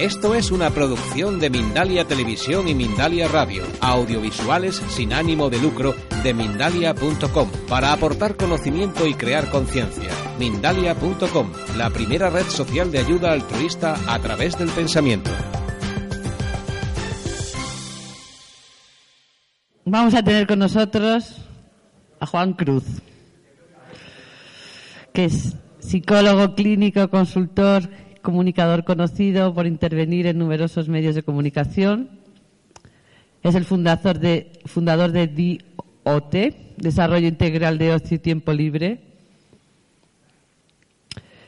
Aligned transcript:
Esto 0.00 0.34
es 0.34 0.50
una 0.50 0.70
producción 0.70 1.38
de 1.40 1.50
Mindalia 1.50 2.06
Televisión 2.06 2.68
y 2.68 2.74
Mindalia 2.74 3.28
Radio, 3.28 3.64
audiovisuales 3.82 4.76
sin 4.88 5.12
ánimo 5.12 5.50
de 5.50 5.58
lucro 5.58 5.94
de 6.22 6.32
mindalia.com, 6.32 7.50
para 7.68 7.92
aportar 7.92 8.34
conocimiento 8.34 9.06
y 9.06 9.12
crear 9.12 9.50
conciencia. 9.50 10.10
Mindalia.com, 10.38 11.52
la 11.76 11.90
primera 11.90 12.30
red 12.30 12.46
social 12.46 12.90
de 12.90 13.00
ayuda 13.00 13.32
altruista 13.32 13.94
a 14.06 14.18
través 14.20 14.56
del 14.56 14.70
pensamiento. 14.70 15.30
Vamos 19.84 20.14
a 20.14 20.22
tener 20.22 20.46
con 20.46 20.60
nosotros 20.60 21.36
a 22.20 22.24
Juan 22.24 22.54
Cruz, 22.54 22.84
que 25.12 25.26
es 25.26 25.56
psicólogo 25.78 26.54
clínico, 26.54 27.10
consultor 27.10 27.90
comunicador 28.22 28.84
conocido 28.84 29.54
por 29.54 29.66
intervenir 29.66 30.26
en 30.26 30.38
numerosos 30.38 30.88
medios 30.88 31.14
de 31.14 31.22
comunicación. 31.22 32.10
Es 33.42 33.54
el 33.54 33.64
fundador 33.64 34.18
de, 34.18 34.52
fundador 34.66 35.12
de 35.12 35.62
Desarrollo 36.76 37.26
Integral 37.26 37.78
de 37.78 37.94
Ocio 37.94 38.16
y 38.16 38.18
Tiempo 38.18 38.52
Libre. 38.52 39.00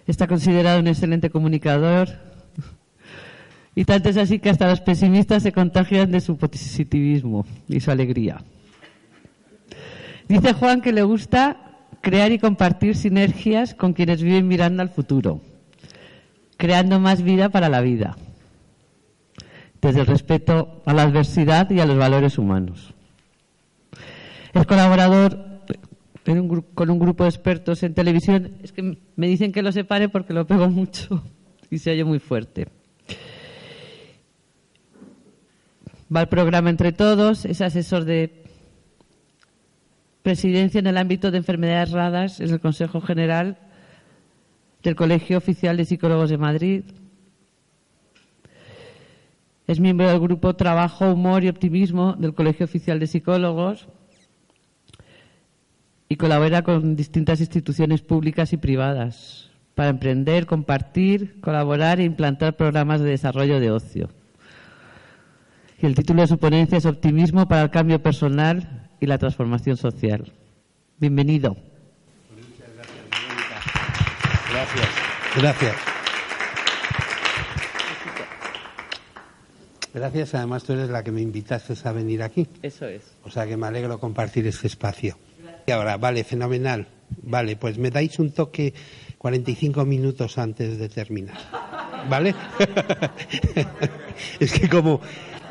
Está 0.06 0.26
considerado 0.26 0.80
un 0.80 0.88
excelente 0.88 1.30
comunicador. 1.30 2.08
Y 3.74 3.86
tanto 3.86 4.10
es 4.10 4.18
así 4.18 4.38
que 4.38 4.50
hasta 4.50 4.68
los 4.68 4.82
pesimistas 4.82 5.42
se 5.42 5.50
contagian 5.50 6.10
de 6.10 6.20
su 6.20 6.36
positivismo 6.36 7.46
y 7.68 7.80
su 7.80 7.90
alegría. 7.90 8.44
Dice 10.28 10.52
Juan 10.52 10.82
que 10.82 10.92
le 10.92 11.02
gusta 11.02 11.56
crear 12.02 12.32
y 12.32 12.38
compartir 12.38 12.96
sinergias 12.96 13.74
con 13.74 13.94
quienes 13.94 14.22
viven 14.22 14.46
mirando 14.46 14.82
al 14.82 14.90
futuro 14.90 15.40
creando 16.62 17.00
más 17.00 17.24
vida 17.24 17.48
para 17.48 17.68
la 17.68 17.80
vida, 17.80 18.16
desde 19.80 19.98
el 19.98 20.06
respeto 20.06 20.80
a 20.86 20.94
la 20.94 21.02
adversidad 21.02 21.68
y 21.72 21.80
a 21.80 21.86
los 21.86 21.98
valores 21.98 22.38
humanos. 22.38 22.94
Es 24.54 24.64
colaborador 24.64 25.64
con 26.74 26.90
un 26.90 26.98
grupo 27.00 27.24
de 27.24 27.30
expertos 27.30 27.82
en 27.82 27.94
televisión. 27.94 28.58
Es 28.62 28.70
que 28.70 28.96
me 29.16 29.26
dicen 29.26 29.50
que 29.50 29.60
lo 29.60 29.72
separe 29.72 30.08
porque 30.08 30.34
lo 30.34 30.46
pego 30.46 30.68
mucho 30.70 31.24
y 31.70 31.78
se 31.78 31.90
oye 31.90 32.04
muy 32.04 32.20
fuerte. 32.20 32.68
Va 36.14 36.20
al 36.20 36.28
programa 36.28 36.70
Entre 36.70 36.92
Todos, 36.92 37.44
es 37.44 37.60
asesor 37.60 38.04
de 38.04 38.44
presidencia 40.22 40.78
en 40.78 40.86
el 40.86 40.96
ámbito 40.96 41.32
de 41.32 41.38
enfermedades 41.38 41.90
raras 41.90 42.38
en 42.38 42.50
el 42.50 42.60
Consejo 42.60 43.00
General 43.00 43.71
del 44.82 44.96
Colegio 44.96 45.38
Oficial 45.38 45.76
de 45.76 45.84
Psicólogos 45.84 46.30
de 46.30 46.38
Madrid. 46.38 46.84
Es 49.66 49.78
miembro 49.78 50.08
del 50.08 50.20
grupo 50.20 50.54
Trabajo, 50.54 51.12
Humor 51.12 51.44
y 51.44 51.48
Optimismo 51.48 52.14
del 52.14 52.34
Colegio 52.34 52.64
Oficial 52.64 52.98
de 52.98 53.06
Psicólogos 53.06 53.88
y 56.08 56.16
colabora 56.16 56.62
con 56.62 56.96
distintas 56.96 57.40
instituciones 57.40 58.02
públicas 58.02 58.52
y 58.52 58.56
privadas 58.56 59.50
para 59.74 59.88
emprender, 59.88 60.46
compartir, 60.46 61.40
colaborar 61.40 62.00
e 62.00 62.04
implantar 62.04 62.56
programas 62.56 63.00
de 63.00 63.10
desarrollo 63.10 63.60
de 63.60 63.70
ocio. 63.70 64.10
Y 65.80 65.86
el 65.86 65.94
título 65.94 66.22
de 66.22 66.28
su 66.28 66.38
ponencia 66.38 66.78
es 66.78 66.86
Optimismo 66.86 67.48
para 67.48 67.62
el 67.62 67.70
cambio 67.70 68.02
personal 68.02 68.90
y 69.00 69.06
la 69.06 69.18
transformación 69.18 69.76
social. 69.76 70.32
Bienvenido. 70.98 71.71
Gracias. 74.52 74.88
Gracias. 75.36 75.76
Gracias, 79.94 80.34
además 80.34 80.64
tú 80.64 80.72
eres 80.72 80.88
la 80.88 81.02
que 81.02 81.10
me 81.10 81.20
invitaste 81.20 81.74
a 81.84 81.92
venir 81.92 82.22
aquí. 82.22 82.46
Eso 82.62 82.86
es. 82.86 83.02
O 83.24 83.30
sea 83.30 83.46
que 83.46 83.56
me 83.56 83.66
alegro 83.66 83.98
compartir 83.98 84.46
este 84.46 84.66
espacio. 84.66 85.18
Y 85.66 85.70
ahora, 85.70 85.96
vale, 85.96 86.24
fenomenal. 86.24 86.86
Vale, 87.22 87.56
pues 87.56 87.78
me 87.78 87.90
dais 87.90 88.18
un 88.18 88.32
toque 88.32 88.72
45 89.18 89.84
minutos 89.84 90.38
antes 90.38 90.78
de 90.78 90.88
terminar. 90.88 91.36
¿Vale? 92.08 92.34
es 94.40 94.52
que 94.52 94.68
como, 94.68 95.00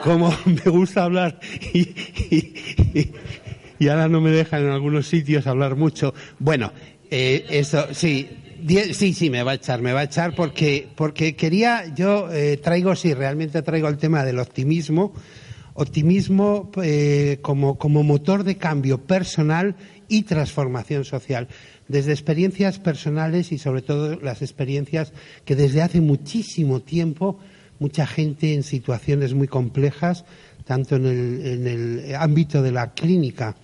como 0.03 0.36
me 0.46 0.72
gusta 0.72 1.06
hablar 1.06 1.40
y, 1.74 3.14
y, 3.80 3.88
ahora 3.88 4.09
no 4.09 4.22
me 4.22 4.31
dejan 4.31 4.64
en 4.64 4.72
algunos 4.72 5.08
sitios 5.08 5.47
hablar 5.47 5.76
mucho. 5.76 6.14
Bueno, 6.40 6.74
eh, 7.09 7.46
eso 7.50 7.94
sí, 7.94 8.41
Sí, 8.68 9.14
sí, 9.14 9.30
me 9.30 9.44
va 9.44 9.52
a 9.52 9.56
echar, 9.56 9.82
me 9.82 9.94
va 9.94 10.02
a 10.02 10.04
echar 10.04 10.36
porque, 10.36 10.88
porque 10.96 11.36
quería, 11.36 11.94
yo 11.96 12.32
eh, 12.32 12.58
traigo, 12.58 12.96
sí, 12.96 13.14
realmente 13.14 13.62
traigo 13.64 13.88
el 13.88 13.98
tema 13.98 14.24
del 14.24 14.40
optimismo, 14.40 15.14
optimismo 15.74 16.70
eh, 16.84 17.40
como, 17.42 17.78
como 17.80 18.04
motor 18.04 18.44
de 18.44 18.58
cambio 18.58 19.00
personal 19.00 19.76
y 20.08 20.24
transformación 20.24 21.06
social, 21.06 21.48
desde 21.88 22.12
experiencias 22.12 22.78
personales 22.78 23.52
y 23.52 23.58
sobre 23.58 23.82
todo 23.82 24.20
las 24.20 24.42
experiencias 24.42 25.12
que 25.44 25.56
desde 25.56 25.82
hace 25.82 26.02
muchísimo 26.02 26.82
tiempo 26.82 27.40
mucha 27.80 28.06
gente 28.06 28.54
en 28.54 28.62
situaciones 28.62 29.34
muy 29.34 29.48
complejas, 29.48 30.24
tanto 30.66 30.98
en 30.98 31.06
el, 31.08 31.46
en 31.46 31.68
el 31.68 32.16
ámbito 32.16 32.62
de 32.62 32.72
la 32.72 32.94
clínica 32.94 33.56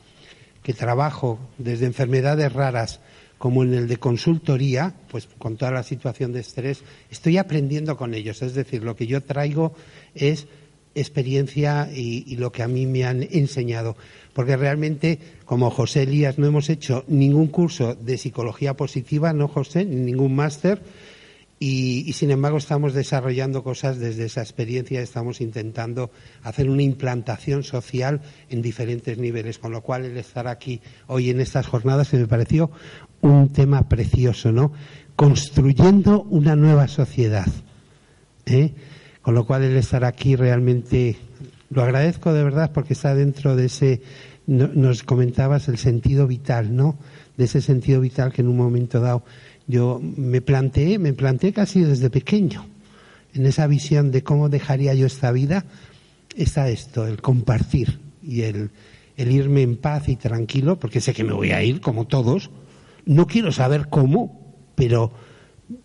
que 0.63 0.73
trabajo, 0.73 1.39
desde 1.59 1.85
enfermedades 1.85 2.51
raras, 2.51 2.99
como 3.37 3.63
en 3.63 3.73
el 3.73 3.87
de 3.87 3.97
consultoría, 3.97 4.93
pues 5.09 5.27
con 5.37 5.57
toda 5.57 5.71
la 5.71 5.83
situación 5.83 6.33
de 6.33 6.39
estrés, 6.39 6.83
estoy 7.11 7.37
aprendiendo 7.37 7.97
con 7.97 8.13
ellos. 8.13 8.41
Es 8.41 8.53
decir, 8.53 8.83
lo 8.83 8.95
que 8.95 9.07
yo 9.07 9.21
traigo 9.21 9.73
es 10.15 10.47
experiencia 10.95 11.89
y, 11.93 12.35
lo 12.37 12.51
que 12.51 12.63
a 12.63 12.67
mí 12.67 12.85
me 12.85 13.05
han 13.05 13.23
enseñado. 13.31 13.95
Porque 14.33 14.57
realmente, 14.57 15.19
como 15.45 15.69
José 15.69 16.03
Elías, 16.03 16.37
no 16.37 16.47
hemos 16.47 16.69
hecho 16.69 17.05
ningún 17.07 17.47
curso 17.47 17.95
de 17.95 18.17
psicología 18.17 18.75
positiva, 18.75 19.33
no 19.33 19.47
José, 19.47 19.85
ningún 19.85 20.35
máster, 20.35 20.81
y, 21.59 22.13
sin 22.13 22.29
embargo 22.29 22.59
estamos 22.59 22.93
desarrollando 22.93 23.63
cosas 23.63 23.97
desde 23.97 24.25
esa 24.25 24.41
experiencia, 24.41 25.01
estamos 25.01 25.41
intentando 25.41 26.11
hacer 26.43 26.69
una 26.69 26.83
implantación 26.83 27.63
social 27.63 28.21
en 28.49 28.61
diferentes 28.61 29.17
niveles, 29.17 29.57
con 29.57 29.71
lo 29.71 29.81
cual 29.81 30.05
el 30.05 30.17
estar 30.17 30.47
aquí 30.47 30.81
hoy 31.07 31.31
en 31.31 31.41
estas 31.41 31.65
jornadas 31.65 32.09
se 32.09 32.17
me 32.17 32.27
pareció 32.27 32.69
un 33.21 33.49
tema 33.49 33.87
precioso, 33.87 34.51
¿no? 34.51 34.71
Construyendo 35.15 36.23
una 36.23 36.55
nueva 36.55 36.87
sociedad. 36.87 37.47
¿eh? 38.45 38.73
Con 39.21 39.35
lo 39.35 39.45
cual 39.45 39.63
el 39.63 39.75
estar 39.75 40.05
aquí 40.05 40.35
realmente 40.35 41.17
lo 41.69 41.83
agradezco 41.83 42.33
de 42.33 42.43
verdad 42.43 42.71
porque 42.73 42.93
está 42.93 43.13
dentro 43.15 43.55
de 43.55 43.65
ese, 43.65 44.01
nos 44.45 45.03
comentabas 45.03 45.67
el 45.67 45.77
sentido 45.77 46.27
vital, 46.27 46.75
¿no? 46.75 46.97
De 47.35 47.45
ese 47.45 47.61
sentido 47.61 47.99
vital 47.99 48.31
que 48.31 48.41
en 48.41 48.47
un 48.47 48.57
momento 48.57 48.99
dado 48.99 49.23
yo 49.67 49.99
me 50.01 50.41
planteé, 50.41 50.97
me 50.97 51.13
planteé 51.13 51.51
casi 51.51 51.81
desde 51.81 52.09
pequeño, 52.09 52.65
en 53.33 53.45
esa 53.45 53.67
visión 53.67 54.11
de 54.11 54.23
cómo 54.23 54.47
dejaría 54.47 54.93
yo 54.93 55.05
esta 55.05 55.31
vida, 55.31 55.65
está 56.35 56.69
esto, 56.69 57.05
el 57.05 57.21
compartir 57.21 57.99
y 58.23 58.43
el, 58.43 58.69
el 59.17 59.31
irme 59.31 59.63
en 59.63 59.75
paz 59.75 60.07
y 60.07 60.15
tranquilo, 60.15 60.79
porque 60.79 61.01
sé 61.01 61.13
que 61.13 61.25
me 61.25 61.33
voy 61.33 61.51
a 61.51 61.61
ir, 61.63 61.81
como 61.81 62.07
todos. 62.07 62.49
No 63.07 63.25
quiero 63.25 63.51
saber 63.51 63.87
cómo, 63.89 64.55
pero 64.75 65.11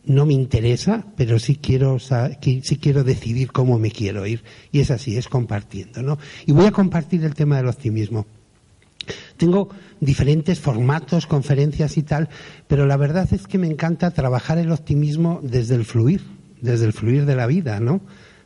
no 0.05 0.27
me 0.27 0.35
interesa, 0.35 1.07
pero 1.17 1.39
sí 1.39 1.57
quiero, 1.57 1.99
sí 1.99 2.77
quiero 2.81 3.05
decidir 3.05 3.53
cómo 3.53 3.79
me 3.79 3.91
quiero 3.91 4.27
ir. 4.27 4.43
Y 4.71 4.81
es 4.81 4.91
así, 4.91 5.17
es 5.17 5.29
compartiendo, 5.29 6.03
¿no? 6.03 6.19
Y 6.47 6.53
voy 6.53 6.67
a 6.67 6.73
compartir 6.73 7.25
el 7.25 7.35
tema 7.35 7.57
del 7.57 7.69
optimismo. 7.69 8.27
Tengo 9.37 9.71
diferentes 10.01 10.61
formatos, 10.61 11.27
conferencias 11.27 11.97
y 11.97 12.03
tal, 12.03 12.29
pero 12.69 12.87
la 12.87 12.97
verdad 12.97 13.29
es 13.33 13.47
que 13.47 13.59
me 13.59 13.67
encanta 13.67 14.13
trabajar 14.13 14.59
el 14.59 14.71
optimismo 14.71 15.41
desde 15.43 15.75
el 15.75 15.85
fluir, 15.85 16.23
desde 16.61 16.87
el 16.87 16.93
fluir 16.93 17.25
de 17.25 17.37
la 17.37 17.47
vida, 17.47 17.81
¿no? 17.81 18.01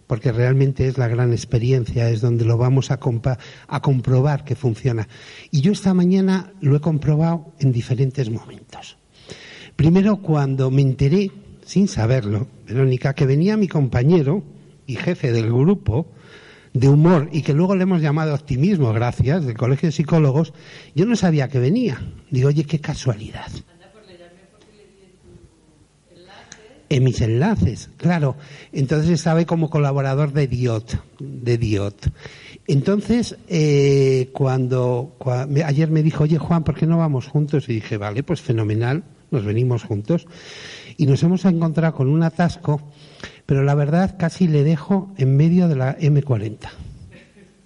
Porque 0.07 0.33
realmente 0.33 0.87
es 0.87 0.99
la 0.99 1.09
gran 1.09 1.33
experiencia, 1.33 2.09
es 2.11 2.21
donde 2.21 2.45
lo 2.45 2.57
vamos 2.57 2.91
a, 2.91 2.99
comprobar 2.99 4.45
que 4.45 4.55
funciona. 4.55 5.09
Y 5.51 5.61
yo 5.61 5.73
esta 5.73 5.95
mañana 5.95 6.53
lo 6.61 6.77
he 6.77 6.81
comprobado 6.81 7.53
en 7.59 7.73
diferentes 7.73 8.31
momentos. 8.31 8.99
Primero, 9.75 10.19
cuando 10.19 10.71
me 10.71 10.83
enteré, 10.83 11.31
sin 11.65 11.89
saberlo, 11.89 12.47
Verónica, 12.67 13.15
que 13.15 13.27
venía 13.27 13.57
mi 13.57 13.69
compañero 13.69 14.45
y 14.87 14.97
jefe 14.97 15.33
del 15.33 15.53
grupo, 15.53 16.07
de 16.73 16.89
humor 16.89 17.29
y 17.33 17.43
que 17.43 17.55
luego 17.55 17.75
le 17.75 17.85
hemos 17.85 18.03
llamado 18.03 18.35
optimismo, 18.35 18.93
gracias, 18.93 19.45
del 19.45 19.57
Colegio 19.57 19.89
de 19.89 19.93
Psicólogos, 19.93 20.53
yo 20.95 21.07
no 21.07 21.17
sabía 21.17 21.49
que 21.49 21.59
venía. 21.59 22.01
Digo, 22.31 22.49
oye, 22.49 22.65
qué 22.65 22.81
casualidad. 22.81 23.51
En 26.89 27.05
mis 27.05 27.21
enlaces, 27.21 27.91
claro. 27.97 28.37
Entonces 28.73 29.11
estaba 29.11 29.45
como 29.45 29.71
colaborador 29.71 30.33
de 30.33 30.47
Diot, 30.47 31.03
de 31.19 31.59
Diot. 31.59 32.13
Entonces, 32.69 33.37
eh, 33.49 34.31
cuando, 34.33 35.17
ayer 35.65 35.91
me 35.91 36.03
dijo, 36.03 36.25
oye 36.25 36.39
Juan, 36.39 36.65
¿por 36.65 36.77
qué 36.77 36.87
no 36.87 36.99
vamos 36.99 37.27
juntos? 37.27 37.69
Y 37.69 37.75
dije, 37.75 37.97
vale, 37.97 38.23
pues 38.23 38.41
fenomenal, 38.41 39.05
nos 39.31 39.45
venimos 39.45 39.85
juntos. 39.85 40.27
Y 40.97 41.07
nos 41.07 41.23
hemos 41.23 41.45
encontrado 41.45 41.95
con 41.95 42.09
un 42.09 42.23
atasco 42.23 42.81
pero 43.47 43.63
la 43.63 43.75
verdad 43.75 44.17
casi 44.19 44.49
le 44.49 44.65
dejo 44.65 45.15
en 45.17 45.37
medio 45.37 45.69
de 45.69 45.77
la 45.77 45.97
M40. 45.99 46.69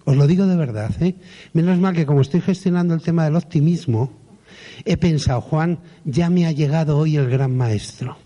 Os 0.05 0.17
lo 0.17 0.27
digo 0.27 0.47
de 0.47 0.57
verdad, 0.57 0.91
¿eh? 1.03 1.15
Menos 1.55 1.79
mal 1.79 1.95
que 1.95 2.07
como 2.07 2.21
estoy 2.21 2.43
gestionando 2.43 2.95
el 2.95 3.03
tema 3.03 3.25
del 3.25 3.37
optimismo, 3.37 4.13
he 4.85 4.97
pensado, 4.97 5.41
Juan, 5.41 5.81
ya 6.05 6.31
me 6.31 6.47
ha 6.47 6.53
llegado 6.53 6.99
hoy 6.99 7.17
el 7.17 7.31
gran 7.31 7.57
maestro. 7.57 8.17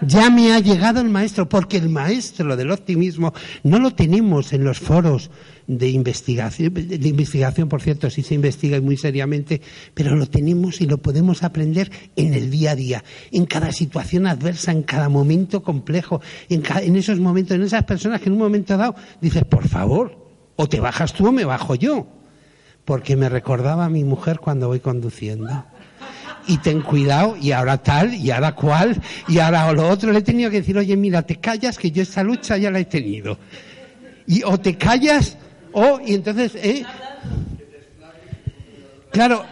Ya 0.00 0.30
me 0.30 0.52
ha 0.52 0.60
llegado 0.60 1.00
el 1.00 1.08
maestro, 1.08 1.48
porque 1.48 1.76
el 1.76 1.88
maestro 1.88 2.56
del 2.56 2.70
optimismo 2.70 3.32
no 3.62 3.78
lo 3.78 3.92
tenemos 3.92 4.52
en 4.52 4.64
los 4.64 4.78
foros 4.78 5.30
de 5.66 5.88
investigación, 5.88 6.74
de 6.74 7.08
investigación, 7.08 7.68
por 7.68 7.80
cierto, 7.80 8.10
sí 8.10 8.22
se 8.22 8.34
investiga 8.34 8.80
muy 8.80 8.96
seriamente, 8.96 9.60
pero 9.94 10.16
lo 10.16 10.26
tenemos 10.26 10.80
y 10.80 10.86
lo 10.86 10.98
podemos 10.98 11.44
aprender 11.44 11.92
en 12.16 12.34
el 12.34 12.50
día 12.50 12.72
a 12.72 12.74
día, 12.76 13.04
en 13.30 13.46
cada 13.46 13.70
situación 13.70 14.26
adversa, 14.26 14.72
en 14.72 14.82
cada 14.82 15.08
momento 15.08 15.62
complejo, 15.62 16.20
en, 16.48 16.62
en 16.82 16.96
esos 16.96 17.20
momentos, 17.20 17.54
en 17.54 17.62
esas 17.62 17.84
personas 17.84 18.20
que 18.20 18.28
en 18.28 18.32
un 18.32 18.40
momento 18.40 18.76
dado 18.76 18.96
dices, 19.20 19.44
por 19.44 19.68
favor, 19.68 20.16
o 20.56 20.68
te 20.68 20.80
bajas 20.80 21.12
tú 21.12 21.28
o 21.28 21.32
me 21.32 21.44
bajo 21.44 21.76
yo, 21.76 22.08
porque 22.84 23.14
me 23.14 23.28
recordaba 23.28 23.84
a 23.84 23.88
mi 23.88 24.02
mujer 24.02 24.40
cuando 24.40 24.66
voy 24.66 24.80
conduciendo 24.80 25.64
y 26.50 26.58
ten 26.58 26.82
cuidado, 26.82 27.36
y 27.40 27.52
ahora 27.52 27.78
tal, 27.78 28.12
y 28.12 28.30
ahora 28.30 28.56
cual, 28.56 29.00
y 29.28 29.38
ahora 29.38 29.72
lo 29.72 29.88
otro. 29.88 30.10
Le 30.10 30.18
he 30.18 30.22
tenido 30.22 30.50
que 30.50 30.60
decir, 30.60 30.76
oye, 30.76 30.96
mira, 30.96 31.22
te 31.22 31.36
callas, 31.36 31.78
que 31.78 31.92
yo 31.92 32.02
esta 32.02 32.24
lucha 32.24 32.56
ya 32.56 32.70
la 32.70 32.80
he 32.80 32.86
tenido. 32.86 33.38
Y 34.26 34.42
o 34.42 34.58
te 34.58 34.76
callas, 34.76 35.36
o, 35.72 36.00
y 36.04 36.14
entonces, 36.14 36.56
¿eh? 36.56 36.84
Claro, 39.12 39.44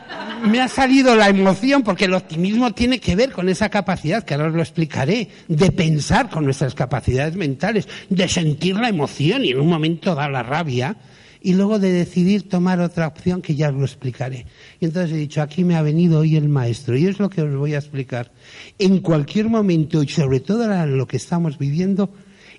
me 0.45 0.61
ha 0.61 0.69
salido 0.69 1.15
la 1.15 1.29
emoción 1.29 1.83
porque 1.83 2.07
el 2.07 2.15
optimismo 2.15 2.73
tiene 2.73 2.99
que 2.99 3.15
ver 3.15 3.31
con 3.31 3.49
esa 3.49 3.69
capacidad, 3.69 4.25
que 4.25 4.35
ahora 4.35 4.49
os 4.49 4.55
lo 4.55 4.63
explicaré, 4.63 5.29
de 5.47 5.71
pensar 5.71 6.31
con 6.31 6.45
nuestras 6.45 6.75
capacidades 6.75 7.37
mentales, 7.37 7.89
de 8.09 8.29
sentir 8.29 8.77
la 8.77 8.89
emoción 8.89 9.45
y 9.45 9.51
en 9.51 9.61
un 9.61 9.69
momento 9.69 10.15
da 10.15 10.29
la 10.29 10.43
rabia, 10.43 10.97
y 11.41 11.55
luego 11.55 11.79
de 11.79 11.93
decidir 11.93 12.49
tomar 12.49 12.81
otra 12.81 13.07
opción 13.07 13.43
que 13.43 13.55
ya 13.55 13.69
os 13.69 13.75
lo 13.75 13.85
explicaré. 13.85 14.47
Y 14.81 14.87
entonces 14.87 15.13
he 15.13 15.17
dicho, 15.17 15.43
aquí 15.43 15.65
me 15.65 15.77
ha 15.77 15.83
venido 15.83 16.21
hoy 16.21 16.37
el 16.37 16.49
maestro 16.49 16.97
y 16.97 17.07
es 17.07 17.19
lo 17.19 17.31
que 17.31 17.43
os 17.43 17.55
voy 17.55 17.75
a 17.75 17.79
explicar. 17.79 18.33
En 18.79 19.01
cualquier 19.01 19.49
momento 19.49 20.03
y 20.03 20.09
sobre 20.09 20.41
todo 20.41 20.73
en 20.73 20.97
lo 20.97 21.07
que 21.07 21.17
estamos 21.17 21.59
viviendo, 21.59 22.11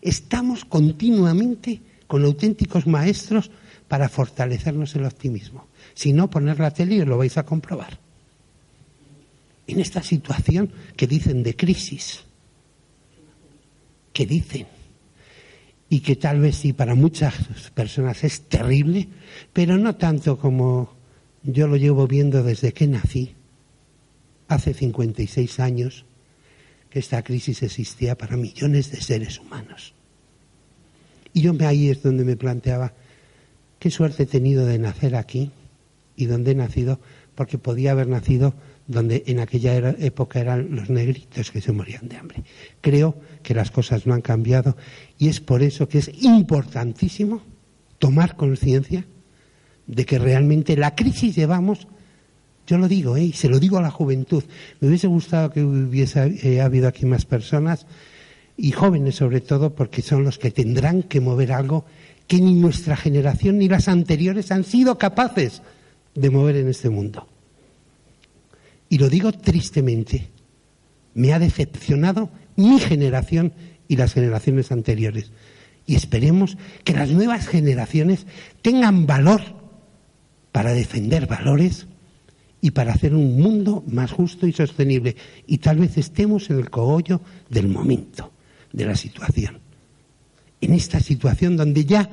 estamos 0.02 0.66
continuamente 0.66 1.81
con 2.08 2.24
auténticos 2.24 2.88
maestros 2.88 3.52
para 3.88 4.10
fortalecernos 4.10 4.96
el 4.96 5.06
optimismo. 5.06 5.68
Si 5.94 6.14
no, 6.14 6.30
poner 6.30 6.60
la 6.60 6.72
tele 6.72 6.96
y 6.96 7.06
lo 7.06 7.18
vais 7.18 7.38
a 7.38 7.46
comprobar. 7.46 8.00
En 9.68 9.80
esta 9.80 10.02
situación 10.02 10.72
que 10.96 11.06
dicen 11.06 11.44
de 11.44 11.56
crisis, 11.56 12.22
que 14.14 14.25
dicen 14.25 14.79
y 15.89 16.01
que 16.01 16.15
tal 16.15 16.39
vez 16.39 16.57
sí 16.57 16.74
para 16.74 16.94
muchas 16.94 17.36
personas 17.74 18.24
es 18.24 18.41
terrible, 18.41 19.07
pero 19.51 19.77
no 19.77 19.95
tanto 19.95 20.38
como 20.38 20.94
yo 21.44 21.68
lo 21.68 21.77
llevo 21.77 22.07
viendo 22.07 22.44
desde 22.44 22.74
que 22.74 22.88
nací, 22.88 23.36
hace 24.47 24.74
56 24.74 25.59
años, 25.59 26.06
que 26.89 27.00
esta 27.00 27.24
crisis 27.24 27.63
existía 27.63 28.18
para 28.18 28.38
millones 28.38 28.91
de 28.91 29.01
seres 29.01 29.39
humanos. 29.39 29.94
Y 31.33 31.41
yo 31.41 31.53
me 31.53 31.65
ahí 31.65 31.89
es 31.89 32.01
donde 32.01 32.25
me 32.25 32.36
planteaba 32.36 32.94
qué 33.80 33.91
suerte 33.91 34.24
he 34.24 34.25
tenido 34.25 34.65
de 34.65 34.80
nacer 34.80 35.15
aquí 35.15 35.51
y 36.15 36.25
donde 36.25 36.51
he 36.51 36.56
nacido, 36.56 37.00
porque 37.36 37.57
podía 37.57 37.91
haber 37.91 38.07
nacido 38.07 38.53
donde 38.89 39.24
en 39.27 39.39
aquella 39.39 39.77
época 40.00 40.39
eran 40.39 40.75
los 40.75 40.89
negritos 40.89 41.51
que 41.51 41.62
se 41.62 41.71
morían 41.71 42.09
de 42.09 42.18
hambre. 42.18 42.44
Creo 42.81 43.15
que 43.44 43.53
las 43.53 43.69
cosas 43.69 44.07
no 44.07 44.15
han 44.15 44.21
cambiado 44.21 44.75
y 45.19 45.30
es 45.30 45.39
por 45.39 45.62
eso 45.62 45.88
que 45.88 46.00
es 46.00 46.12
importantísimo 46.24 47.44
tomar 48.00 48.36
conciencia 48.36 49.06
de 49.86 50.06
que 50.06 50.18
realmente 50.18 50.75
la 50.75 50.95
crisis 50.95 51.36
llevamos, 51.36 51.88
yo 52.65 52.80
lo 52.80 52.88
digo, 52.88 53.15
¿eh? 53.15 53.25
y 53.25 53.33
se 53.33 53.47
lo 53.47 53.59
digo 53.59 53.77
a 53.77 53.83
la 53.83 53.91
juventud, 53.91 54.44
me 54.80 54.88
hubiese 54.88 55.06
gustado 55.06 55.51
que 55.51 55.63
hubiese 55.63 56.39
eh, 56.41 56.59
habido 56.59 56.88
aquí 56.88 57.06
más 57.06 57.25
personas 57.25 57.86
y 58.57 58.71
jóvenes 58.71 59.15
sobre 59.15 59.41
todo 59.41 59.75
porque 59.75 60.01
son 60.01 60.24
los 60.24 60.39
que 60.39 60.50
tendrán 60.50 61.03
que 61.03 61.21
mover 61.21 61.51
algo 61.51 61.86
que 62.25 62.41
ni 62.41 62.56
nuestra 62.56 62.97
generación 62.97 63.59
ni 63.59 63.69
las 63.69 63.88
anteriores 63.88 64.51
han 64.51 64.63
sido 64.63 64.97
capaces 64.97 65.62
de 66.15 66.30
mover 66.31 66.56
en 66.56 66.69
este 66.69 66.89
mundo. 66.89 67.27
Y 68.89 68.97
lo 68.97 69.09
digo 69.09 69.31
tristemente, 69.31 70.30
me 71.13 71.33
ha 71.33 71.39
decepcionado 71.39 72.30
mi 72.56 72.80
generación 72.80 73.53
y 73.88 73.95
las 73.95 74.13
generaciones 74.13 74.71
anteriores. 74.71 75.31
Y 75.86 75.95
esperemos 75.95 76.57
que 76.83 76.94
las 76.94 77.09
nuevas 77.09 77.47
generaciones 77.47 78.25
tengan 78.62 79.06
valor 79.06 79.41
para 80.51 80.74
defender 80.74 81.27
valores 81.27 81.88
y 82.62 82.71
para 82.71 82.94
hacer 82.94 83.15
un 83.15 83.39
mundo 83.39 83.83
más 83.88 84.12
justo 84.12 84.45
y 84.47 84.53
sostenible. 84.53 85.15
Y 85.47 85.59
tal 85.59 85.77
vez 85.77 85.97
estemos 85.97 86.50
en 86.50 86.57
el 86.57 86.69
cogollo 86.69 87.21
del 87.50 87.68
momento, 87.68 88.31
de 88.74 88.86
la 88.86 88.95
situación. 88.95 89.59
En 90.62 90.74
esta 90.74 91.00
situación 91.00 91.56
donde 91.56 91.86
ya 91.86 92.09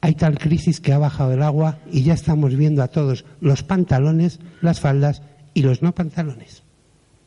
hay 0.00 0.14
tal 0.14 0.38
crisis 0.38 0.80
que 0.80 0.92
ha 0.92 0.98
bajado 0.98 1.32
el 1.32 1.42
agua 1.42 1.78
y 1.90 2.02
ya 2.02 2.14
estamos 2.14 2.56
viendo 2.56 2.82
a 2.82 2.88
todos 2.88 3.24
los 3.40 3.62
pantalones, 3.62 4.40
las 4.60 4.80
faldas 4.80 5.22
y 5.54 5.62
los 5.62 5.82
no 5.82 5.94
pantalones. 5.94 6.62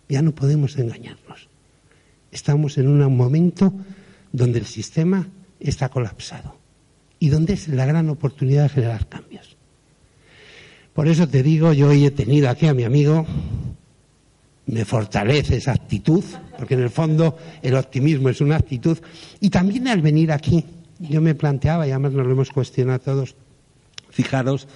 Ya 0.09 0.21
no 0.21 0.33
podemos 0.33 0.77
engañarnos. 0.77 1.49
Estamos 2.31 2.77
en 2.77 2.87
un 2.87 3.15
momento 3.15 3.73
donde 4.31 4.59
el 4.59 4.65
sistema 4.65 5.27
está 5.59 5.89
colapsado 5.89 6.57
y 7.19 7.29
donde 7.29 7.53
es 7.53 7.67
la 7.67 7.85
gran 7.85 8.09
oportunidad 8.09 8.63
de 8.63 8.69
generar 8.69 9.07
cambios. 9.07 9.55
Por 10.93 11.07
eso 11.07 11.27
te 11.27 11.43
digo, 11.43 11.73
yo 11.73 11.89
hoy 11.89 12.05
he 12.05 12.11
tenido 12.11 12.49
aquí 12.49 12.67
a 12.67 12.73
mi 12.73 12.83
amigo, 12.83 13.25
me 14.67 14.85
fortalece 14.85 15.57
esa 15.57 15.73
actitud, 15.73 16.23
porque 16.57 16.75
en 16.75 16.81
el 16.81 16.89
fondo 16.89 17.37
el 17.61 17.75
optimismo 17.75 18.29
es 18.29 18.41
una 18.41 18.55
actitud, 18.55 18.97
y 19.41 19.49
también 19.49 19.87
al 19.87 20.01
venir 20.01 20.31
aquí, 20.31 20.63
yo 20.99 21.21
me 21.21 21.35
planteaba, 21.35 21.87
y 21.87 21.91
además 21.91 22.13
nos 22.13 22.25
lo 22.25 22.31
hemos 22.31 22.49
cuestionado 22.49 22.99
todos, 22.99 23.35
fijaros 24.09 24.67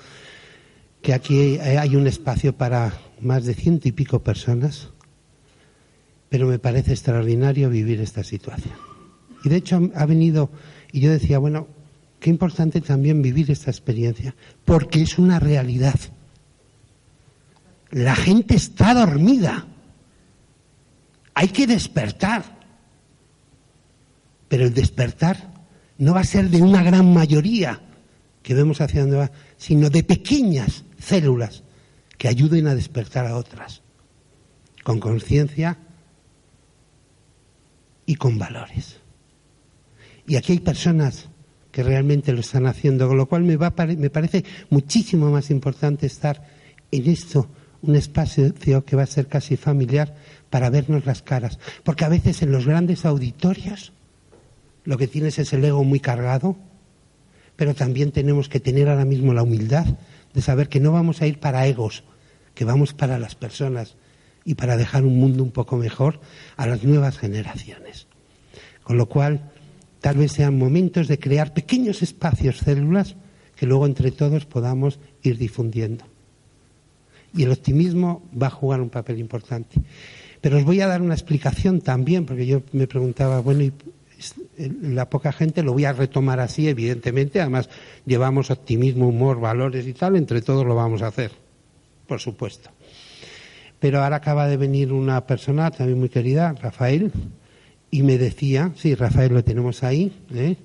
que 1.01 1.13
aquí 1.13 1.57
hay 1.59 1.95
un 1.95 2.07
espacio 2.07 2.55
para 2.55 2.93
más 3.21 3.45
de 3.45 3.53
ciento 3.53 3.87
y 3.87 3.91
pico 3.91 4.19
personas, 4.19 4.89
pero 6.29 6.47
me 6.47 6.59
parece 6.59 6.91
extraordinario 6.91 7.69
vivir 7.69 8.01
esta 8.01 8.23
situación. 8.23 8.75
Y 9.43 9.49
de 9.49 9.55
hecho 9.55 9.89
ha 9.95 10.05
venido, 10.05 10.51
y 10.91 10.99
yo 10.99 11.11
decía, 11.11 11.39
bueno, 11.39 11.67
qué 12.19 12.29
importante 12.29 12.81
también 12.81 13.21
vivir 13.21 13.49
esta 13.49 13.71
experiencia, 13.71 14.35
porque 14.65 15.01
es 15.01 15.17
una 15.17 15.39
realidad. 15.39 15.99
La 17.91 18.15
gente 18.15 18.55
está 18.55 18.93
dormida. 18.93 19.65
Hay 21.33 21.47
que 21.47 21.65
despertar. 21.65 22.59
Pero 24.47 24.65
el 24.65 24.73
despertar 24.73 25.53
no 25.97 26.13
va 26.13 26.21
a 26.21 26.25
ser 26.25 26.49
de 26.49 26.61
una 26.61 26.83
gran 26.83 27.13
mayoría 27.13 27.81
que 28.43 28.53
vemos 28.53 28.81
hacia 28.81 29.01
dónde 29.01 29.17
va, 29.17 29.31
sino 29.57 29.89
de 29.89 30.03
pequeñas 30.03 30.83
células 30.99 31.63
que 32.17 32.27
ayuden 32.27 32.67
a 32.67 32.75
despertar 32.75 33.25
a 33.25 33.37
otras, 33.37 33.81
con 34.83 34.99
conciencia 34.99 35.77
y 38.05 38.15
con 38.15 38.37
valores. 38.37 38.97
Y 40.27 40.35
aquí 40.35 40.53
hay 40.53 40.59
personas 40.59 41.29
que 41.71 41.83
realmente 41.83 42.33
lo 42.33 42.41
están 42.41 42.65
haciendo, 42.65 43.07
con 43.07 43.17
lo 43.17 43.27
cual 43.27 43.43
me, 43.43 43.55
va, 43.55 43.73
me 43.97 44.09
parece 44.09 44.43
muchísimo 44.69 45.31
más 45.31 45.49
importante 45.49 46.07
estar 46.07 46.43
en 46.91 47.09
esto, 47.09 47.47
un 47.81 47.95
espacio 47.95 48.53
que 48.83 48.95
va 48.95 49.03
a 49.03 49.07
ser 49.07 49.27
casi 49.27 49.55
familiar, 49.55 50.15
para 50.49 50.69
vernos 50.69 51.05
las 51.05 51.21
caras. 51.21 51.59
Porque 51.83 52.05
a 52.05 52.09
veces 52.09 52.41
en 52.41 52.51
los 52.51 52.65
grandes 52.65 53.05
auditorios 53.05 53.93
lo 54.83 54.97
que 54.97 55.07
tienes 55.07 55.39
es 55.39 55.53
el 55.53 55.63
ego 55.63 55.83
muy 55.83 55.99
cargado, 55.99 56.57
pero 57.55 57.75
también 57.75 58.11
tenemos 58.11 58.49
que 58.49 58.59
tener 58.59 58.89
ahora 58.89 59.05
mismo 59.05 59.33
la 59.33 59.43
humildad 59.43 59.85
de 60.33 60.41
saber 60.41 60.69
que 60.69 60.79
no 60.79 60.91
vamos 60.91 61.21
a 61.21 61.27
ir 61.27 61.39
para 61.39 61.67
egos, 61.67 62.03
que 62.53 62.65
vamos 62.65 62.93
para 62.93 63.19
las 63.19 63.35
personas 63.35 63.95
y 64.45 64.55
para 64.55 64.77
dejar 64.77 65.03
un 65.03 65.19
mundo 65.19 65.43
un 65.43 65.51
poco 65.51 65.77
mejor 65.77 66.19
a 66.57 66.67
las 66.67 66.83
nuevas 66.83 67.17
generaciones. 67.17 68.07
Con 68.83 68.97
lo 68.97 69.07
cual, 69.07 69.51
tal 70.01 70.17
vez 70.17 70.31
sean 70.31 70.57
momentos 70.57 71.07
de 71.07 71.19
crear 71.19 71.53
pequeños 71.53 72.01
espacios, 72.01 72.57
células, 72.57 73.15
que 73.55 73.65
luego 73.65 73.85
entre 73.85 74.11
todos 74.11 74.45
podamos 74.45 74.99
ir 75.21 75.37
difundiendo. 75.37 76.05
Y 77.35 77.43
el 77.43 77.51
optimismo 77.51 78.23
va 78.41 78.47
a 78.47 78.51
jugar 78.51 78.81
un 78.81 78.89
papel 78.89 79.19
importante. 79.19 79.79
Pero 80.41 80.57
os 80.57 80.63
voy 80.63 80.81
a 80.81 80.87
dar 80.87 81.01
una 81.01 81.13
explicación 81.13 81.81
también, 81.81 82.25
porque 82.25 82.45
yo 82.45 82.61
me 82.71 82.87
preguntaba, 82.87 83.41
bueno, 83.41 83.63
¿y 83.63 83.73
la 84.81 85.09
poca 85.09 85.31
gente 85.31 85.63
lo 85.63 85.73
voy 85.73 85.85
a 85.85 85.93
retomar 85.93 86.39
así, 86.39 86.67
evidentemente. 86.67 87.39
Además, 87.39 87.69
llevamos 88.05 88.51
optimismo, 88.51 89.07
humor, 89.07 89.39
valores 89.39 89.87
y 89.87 89.93
tal, 89.93 90.15
entre 90.15 90.41
todos 90.41 90.65
lo 90.65 90.75
vamos 90.75 91.01
a 91.01 91.07
hacer, 91.07 91.31
por 92.07 92.19
supuesto. 92.19 92.69
Pero 93.79 94.03
ahora 94.03 94.17
acaba 94.17 94.47
de 94.47 94.57
venir 94.57 94.91
una 94.91 95.25
persona 95.25 95.71
también 95.71 95.99
muy 95.99 96.09
querida, 96.09 96.53
Rafael, 96.53 97.11
y 97.91 98.03
me 98.03 98.17
decía, 98.17 98.71
sí, 98.75 98.93
Rafael 98.93 99.33
lo 99.33 99.43
tenemos 99.43 99.83
ahí, 99.83 100.11
¿eh? 100.33 100.57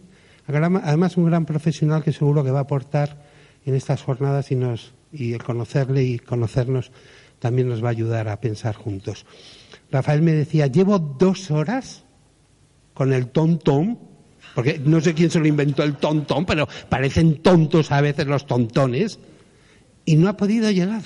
además 0.47 1.17
un 1.17 1.27
gran 1.27 1.47
profesional 1.47 2.03
que 2.03 2.13
seguro 2.13 2.45
que 2.45 2.51
va 2.51 2.59
a 2.59 2.63
aportar 2.63 3.25
en 3.65 3.75
estas 3.75 4.03
jornadas 4.03 4.51
y, 4.51 4.57
nos, 4.57 4.93
y 5.13 5.33
el 5.33 5.43
conocerle 5.43 6.03
y 6.03 6.19
conocernos 6.19 6.91
también 7.39 7.69
nos 7.69 7.83
va 7.83 7.89
a 7.89 7.93
ayudar 7.93 8.29
a 8.29 8.41
pensar 8.41 8.75
juntos. 8.75 9.25
Rafael 9.91 10.23
me 10.23 10.33
decía, 10.33 10.67
llevo 10.67 10.99
dos 10.99 11.51
horas 11.51 12.04
con 12.95 13.13
el 13.13 13.29
tontón, 13.29 13.99
porque 14.55 14.81
no 14.83 15.01
sé 15.01 15.15
quién 15.15 15.31
se 15.31 15.41
lo 15.41 15.47
inventó 15.47 15.83
el 15.83 15.97
tontón, 15.97 16.47
pero 16.47 16.69
parecen 16.89 17.43
tontos 17.43 17.93
a 17.93 18.01
veces 18.01 18.27
los 18.27 18.47
tontones, 18.47 19.19
y 20.07 20.17
no 20.17 20.29
ha 20.29 20.37
podido 20.37 20.71
llegar. 20.71 21.03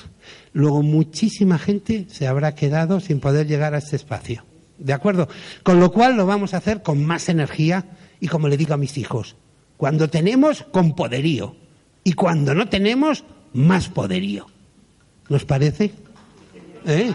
Luego 0.53 0.83
muchísima 0.83 1.59
gente 1.59 2.07
se 2.09 2.27
habrá 2.27 2.55
quedado 2.55 3.01
sin 3.01 3.21
poder 3.21 3.47
llegar 3.47 3.75
a 3.75 3.79
este 3.79 3.97
espacio. 3.97 4.45
¿De 4.79 4.93
acuerdo? 4.93 5.29
Con 5.63 5.81
lo 5.81 5.91
cual 5.91 6.17
lo 6.17 6.27
vamos 6.27 6.55
a 6.55 6.59
hacer 6.59 6.83
con 6.83 7.05
más 7.05 7.29
energía 7.29 7.85
y 8.21 8.29
como 8.29 8.49
le 8.49 8.57
digo 8.57 8.75
a 8.75 8.79
mis 8.79 8.99
hijos, 8.99 9.37
cuando 9.77 10.09
tenemos, 10.09 10.65
con 10.71 10.95
poderío. 10.95 11.57
Y 12.05 12.13
cuando 12.13 12.55
no 12.55 12.69
tenemos, 12.69 13.25
más 13.53 13.89
poderío. 13.89 14.47
¿Nos 15.29 15.45
parece? 15.45 15.93
¿Eh? 16.87 17.13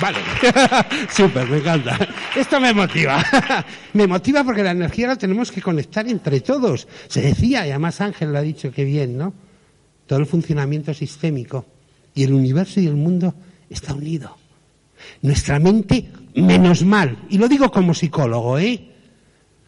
Vale, 0.00 0.18
súper, 1.10 1.48
me 1.48 1.58
encanta. 1.58 1.98
Esto 2.36 2.60
me 2.60 2.72
motiva. 2.74 3.24
me 3.94 4.06
motiva 4.06 4.44
porque 4.44 4.62
la 4.62 4.72
energía 4.72 5.08
la 5.08 5.16
tenemos 5.16 5.50
que 5.50 5.62
conectar 5.62 6.06
entre 6.06 6.40
todos. 6.40 6.86
Se 7.08 7.22
decía, 7.22 7.66
y 7.66 7.70
además 7.70 8.00
Ángel 8.00 8.32
lo 8.32 8.38
ha 8.38 8.42
dicho 8.42 8.70
que 8.70 8.84
bien, 8.84 9.16
¿no? 9.16 9.32
Todo 10.06 10.18
el 10.18 10.26
funcionamiento 10.26 10.92
sistémico 10.92 11.64
y 12.14 12.24
el 12.24 12.34
universo 12.34 12.80
y 12.80 12.86
el 12.86 12.96
mundo 12.96 13.34
está 13.70 13.94
unido. 13.94 14.36
Nuestra 15.22 15.58
mente, 15.58 16.10
menos 16.34 16.84
mal. 16.84 17.18
Y 17.30 17.38
lo 17.38 17.48
digo 17.48 17.70
como 17.70 17.94
psicólogo, 17.94 18.58
¿eh? 18.58 18.90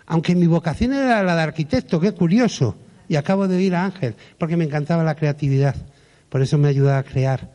Aunque 0.06 0.34
mi 0.34 0.46
vocación 0.46 0.92
era 0.92 1.22
la 1.22 1.36
de 1.36 1.42
arquitecto, 1.42 2.00
qué 2.00 2.12
curioso. 2.12 2.76
Y 3.08 3.16
acabo 3.16 3.48
de 3.48 3.56
oír 3.56 3.74
a 3.74 3.86
Ángel, 3.86 4.14
porque 4.36 4.56
me 4.56 4.64
encantaba 4.64 5.02
la 5.04 5.14
creatividad. 5.14 5.74
Por 6.28 6.42
eso 6.42 6.58
me 6.58 6.68
ayudaba 6.68 6.98
a 6.98 7.02
crear. 7.02 7.50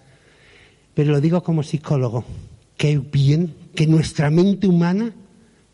Pero 0.94 1.12
lo 1.12 1.22
digo 1.22 1.44
como 1.44 1.64
psicólogo. 1.64 2.26
Qué 2.84 2.98
bien 2.98 3.56
que 3.76 3.88
nuestra 3.88 4.30
mente 4.30 4.68
humana 4.68 5.14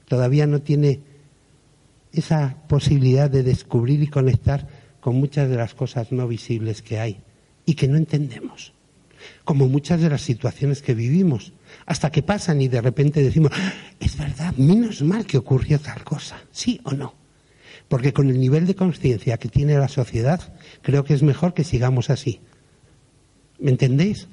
todavía 0.08 0.46
no 0.46 0.62
tiene 0.62 1.00
esa 2.13 2.62
posibilidad 2.68 3.32
de 3.32 3.42
descubrir 3.42 4.04
y 4.04 4.08
conectar 4.08 4.68
con 5.00 5.16
muchas 5.16 5.50
de 5.50 5.56
las 5.56 5.74
cosas 5.74 6.12
no 6.12 6.28
visibles 6.28 6.84
que 6.84 7.00
hay 7.00 7.20
y 7.66 7.74
que 7.74 7.88
no 7.88 7.98
entendemos. 7.98 8.74
Como 9.44 9.68
muchas 9.68 10.01
de 10.01 10.10
las 10.12 10.22
situaciones 10.22 10.84
que 10.84 10.94
vivimos 10.94 11.51
hasta 11.88 12.12
que 12.12 12.22
pasan 12.22 12.62
y 12.62 12.68
de 12.68 12.80
repente 12.80 13.24
decimos, 13.24 13.54
es 14.00 14.16
verdad, 14.16 14.54
menos 14.58 15.01
mal 15.01 15.25
que 15.25 15.39
ocurrió 15.39 15.80
tal 15.80 16.04
cosa, 16.04 16.39
sí 16.51 16.80
o 16.84 16.92
no. 16.92 17.16
Porque 17.88 18.13
con 18.13 18.30
el 18.30 18.39
nivel 18.39 18.68
de 18.68 18.75
conciencia 18.75 19.39
que 19.39 19.50
tiene 19.50 19.80
la 19.80 19.88
sociedad, 19.88 20.54
creo 20.84 21.04
que 21.04 21.16
es 21.16 21.24
mejor 21.24 21.56
que 21.56 21.63
sigamos 21.63 22.12
así. 22.12 22.39
¿Me 23.58 23.72
entendéis? 23.72 24.28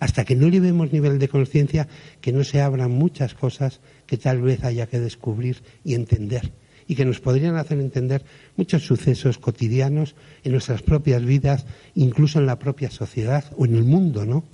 Hasta 0.00 0.24
que 0.24 0.36
no 0.36 0.48
llevemos 0.48 0.92
nivel 0.92 1.18
de 1.18 1.28
conciencia, 1.28 1.88
que 2.20 2.32
no 2.32 2.44
se 2.44 2.60
abran 2.60 2.90
muchas 2.90 3.34
cosas 3.34 3.80
que 4.06 4.16
tal 4.16 4.40
vez 4.40 4.64
haya 4.64 4.86
que 4.86 5.00
descubrir 5.00 5.62
y 5.84 5.94
entender. 5.94 6.52
Y 6.86 6.94
que 6.94 7.04
nos 7.04 7.20
podrían 7.20 7.56
hacer 7.56 7.80
entender 7.80 8.24
muchos 8.56 8.86
sucesos 8.86 9.38
cotidianos 9.38 10.14
en 10.44 10.52
nuestras 10.52 10.82
propias 10.82 11.24
vidas, 11.24 11.66
incluso 11.94 12.38
en 12.38 12.46
la 12.46 12.58
propia 12.58 12.90
sociedad 12.90 13.44
o 13.56 13.66
en 13.66 13.74
el 13.74 13.84
mundo, 13.84 14.24
¿no? 14.24 14.44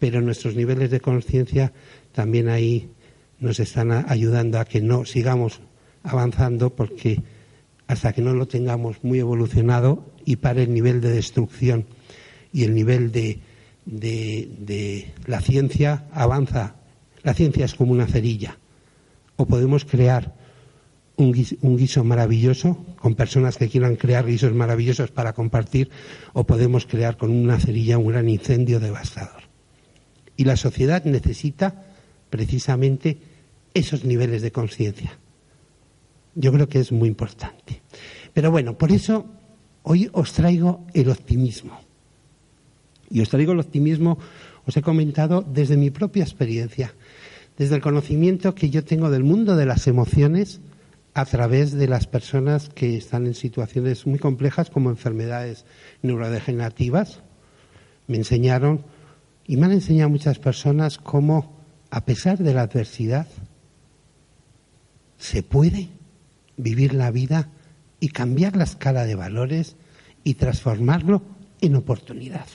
pero 0.00 0.22
nuestros 0.22 0.56
niveles 0.56 0.90
de 0.90 1.00
conciencia 1.00 1.72
también 2.12 2.48
ahí 2.48 2.90
nos 3.38 3.60
están 3.60 3.92
ayudando 3.92 4.58
a 4.58 4.64
que 4.64 4.80
no 4.80 5.04
sigamos 5.04 5.60
avanzando 6.02 6.74
porque 6.74 7.22
hasta 7.86 8.12
que 8.12 8.22
no 8.22 8.32
lo 8.32 8.48
tengamos 8.48 9.04
muy 9.04 9.20
evolucionado 9.20 10.10
y 10.24 10.36
para 10.36 10.62
el 10.62 10.72
nivel 10.72 11.00
de 11.00 11.10
destrucción 11.10 11.84
y 12.52 12.64
el 12.64 12.74
nivel 12.74 13.12
de, 13.12 13.40
de, 13.90 15.12
la 15.26 15.40
ciencia 15.40 16.06
avanza. 16.12 16.76
La 17.22 17.34
ciencia 17.34 17.64
es 17.64 17.74
como 17.74 17.92
una 17.92 18.06
cerilla. 18.06 18.58
O 19.36 19.46
podemos 19.46 19.84
crear 19.84 20.34
un 21.16 21.34
un 21.60 21.76
guiso, 21.76 22.02
maravilloso 22.02 22.78
con 22.96 23.14
personas 23.14 23.58
que 23.58 23.68
quieran 23.68 23.96
crear 23.96 24.24
guisos 24.24 24.54
maravillosos 24.54 25.10
para 25.10 25.34
compartir, 25.34 25.90
o 26.32 26.44
podemos 26.44 26.86
crear 26.86 27.18
con 27.18 27.30
una 27.30 27.58
cerilla 27.58 27.98
un 27.98 28.08
gran 28.08 28.28
incendio 28.28 28.80
devastador. 28.80 29.42
Y 30.36 30.44
la 30.44 30.56
sociedad 30.56 31.04
necesita 31.04 31.84
precisamente 32.30 33.18
esos 33.74 34.04
niveles 34.04 34.40
de 34.40 34.52
conciencia. 34.52 35.18
Yo 36.34 36.52
creo 36.52 36.68
que 36.68 36.80
es 36.80 36.90
muy 36.92 37.08
importante. 37.08 37.82
Pero 38.32 38.50
bueno, 38.50 38.78
por 38.78 38.92
eso 38.92 39.26
hoy 39.82 40.08
os 40.12 40.32
traigo 40.32 40.86
el 40.94 41.10
optimismo. 41.10 41.89
Y 43.10 43.20
os 43.20 43.28
traigo 43.28 43.52
el 43.52 43.60
optimismo, 43.60 44.18
os 44.66 44.76
he 44.76 44.82
comentado 44.82 45.42
desde 45.42 45.76
mi 45.76 45.90
propia 45.90 46.22
experiencia, 46.22 46.94
desde 47.58 47.74
el 47.74 47.82
conocimiento 47.82 48.54
que 48.54 48.70
yo 48.70 48.84
tengo 48.84 49.10
del 49.10 49.24
mundo 49.24 49.56
de 49.56 49.66
las 49.66 49.86
emociones 49.86 50.60
a 51.12 51.24
través 51.24 51.72
de 51.72 51.88
las 51.88 52.06
personas 52.06 52.68
que 52.68 52.96
están 52.96 53.26
en 53.26 53.34
situaciones 53.34 54.06
muy 54.06 54.18
complejas 54.18 54.70
como 54.70 54.90
enfermedades 54.90 55.64
neurodegenerativas. 56.02 57.22
Me 58.06 58.16
enseñaron 58.16 58.84
y 59.46 59.56
me 59.56 59.66
han 59.66 59.72
enseñado 59.72 60.08
muchas 60.08 60.38
personas 60.38 60.98
cómo, 60.98 61.58
a 61.90 62.04
pesar 62.04 62.38
de 62.38 62.54
la 62.54 62.62
adversidad, 62.62 63.26
se 65.18 65.42
puede 65.42 65.88
vivir 66.56 66.94
la 66.94 67.10
vida 67.10 67.50
y 67.98 68.08
cambiar 68.08 68.56
la 68.56 68.64
escala 68.64 69.04
de 69.04 69.16
valores 69.16 69.76
y 70.22 70.34
transformarlo 70.34 71.22
en 71.60 71.74
oportunidad. 71.74 72.46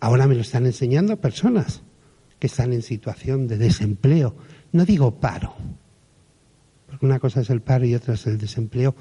Ahora 0.00 0.26
me 0.26 0.34
lo 0.34 0.40
están 0.40 0.66
enseñando 0.66 1.20
personas 1.20 1.82
que 2.38 2.46
están 2.46 2.72
en 2.72 2.82
situación 2.82 3.46
de 3.46 3.58
desempleo. 3.58 4.34
No 4.72 4.84
digo 4.84 5.20
paro, 5.20 5.54
porque 6.86 7.06
una 7.06 7.20
cosa 7.20 7.42
es 7.42 7.50
el 7.50 7.60
paro 7.60 7.84
y 7.84 7.94
otra 7.94 8.14
es 8.14 8.26
el 8.26 8.38
desempleo, 8.38 8.94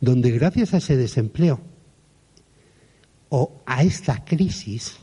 donde 0.00 0.30
gracias 0.30 0.74
a 0.74 0.78
ese 0.78 0.96
desempleo 0.96 1.60
o 3.30 3.62
a 3.64 3.82
esta 3.82 4.24
crisis 4.24 4.98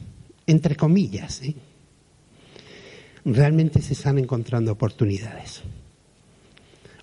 entre 0.49 0.75
comillas, 0.75 1.43
¿eh? 1.43 1.55
realmente 3.23 3.83
se 3.83 3.93
están 3.93 4.17
encontrando 4.17 4.71
oportunidades. 4.71 5.61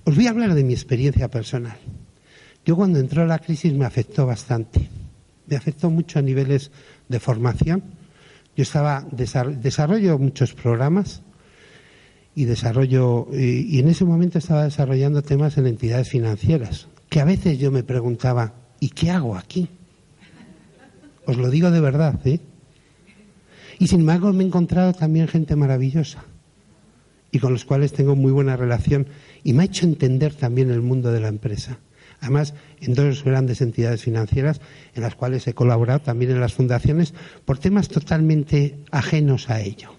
Os 0.03 0.17
voy 0.17 0.27
a 0.27 0.31
hablar 0.31 0.55
de 0.55 0.65
mi 0.65 0.73
experiencia 0.73 1.31
personal. 1.31 1.79
Yo 2.65 2.75
cuando 2.75 2.99
entró 2.99 3.25
la 3.25 3.39
crisis 3.39 3.73
me 3.73 3.85
afectó 3.85 4.27
bastante. 4.27 4.89
Me 5.47 5.55
afectó 5.55 5.91
mucho 5.91 6.19
a 6.19 6.23
niveles 6.23 6.73
de 7.09 7.21
formación. 7.21 7.85
Yo 8.57 8.63
estaba 8.63 9.07
desarrollo 9.13 10.19
muchos 10.19 10.55
programas 10.55 11.23
y 12.35 12.47
desarrollo 12.47 13.29
y 13.33 13.79
en 13.79 13.89
ese 13.89 14.05
momento 14.05 14.39
estaba 14.39 14.65
desarrollando 14.65 15.23
temas 15.23 15.59
en 15.59 15.67
entidades 15.67 16.09
financieras 16.09 16.89
que 17.09 17.21
a 17.21 17.25
veces 17.25 17.59
yo 17.59 17.71
me 17.71 17.83
preguntaba 17.83 18.55
¿y 18.81 18.89
qué 18.91 19.11
hago 19.11 19.37
aquí? 19.37 19.69
Os 21.27 21.37
lo 21.37 21.51
digo 21.51 21.71
de 21.71 21.81
verdad, 21.81 22.19
¿eh? 22.27 22.41
Y 23.79 23.89
sin 23.89 24.01
embargo 24.01 24.33
me 24.33 24.45
he 24.45 24.47
encontrado 24.47 24.95
también 24.95 25.29
gente 25.29 25.55
maravillosa 25.55 26.25
y 27.31 27.39
con 27.39 27.53
los 27.53 27.65
cuales 27.65 27.93
tengo 27.93 28.17
muy 28.17 28.33
buena 28.33 28.57
relación 28.57 29.07
y 29.45 29.53
me 29.53 29.63
ha 29.63 29.67
hecho 29.67 29.85
entender 29.85 30.35
también 30.35 30.71
el 30.71 30.81
mundo 30.81 31.13
de 31.13 31.21
la 31.21 31.29
empresa. 31.29 31.79
Además, 32.21 32.55
en 32.81 32.95
dos 32.95 33.25
grandes 33.25 33.61
entidades 33.61 34.03
financieras 34.03 34.61
en 34.95 35.03
las 35.03 35.15
cuales 35.15 35.47
he 35.47 35.55
colaborado, 35.55 36.01
también 36.01 36.31
en 36.31 36.41
las 36.41 36.55
fundaciones, 36.55 37.15
por 37.45 37.59
temas 37.59 37.89
totalmente 37.89 38.79
ajenos 38.91 39.51
a 39.51 39.61
ello. 39.61 39.91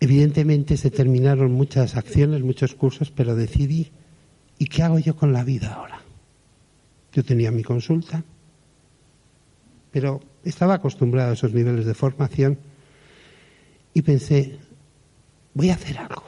Evidentemente 0.00 0.76
se 0.76 0.90
terminaron 0.90 1.52
muchas 1.52 1.96
acciones, 1.96 2.42
muchos 2.42 2.74
cursos, 2.74 3.10
pero 3.10 3.34
decidí, 3.34 3.92
¿y 4.58 4.66
qué 4.66 4.82
hago 4.82 4.98
yo 4.98 5.16
con 5.16 5.32
la 5.32 5.44
vida 5.44 5.74
ahora? 5.74 6.00
Yo 7.12 7.24
tenía 7.24 7.50
mi 7.50 7.62
consulta, 7.62 8.22
pero 9.90 10.20
estaba 10.44 10.74
acostumbrado 10.74 11.30
a 11.30 11.34
esos 11.34 11.54
niveles 11.54 11.86
de 11.86 11.94
formación 11.94 12.58
y 13.94 14.02
pensé, 14.02 14.58
voy 15.54 15.70
a 15.70 15.74
hacer 15.74 15.96
algo. 15.98 16.22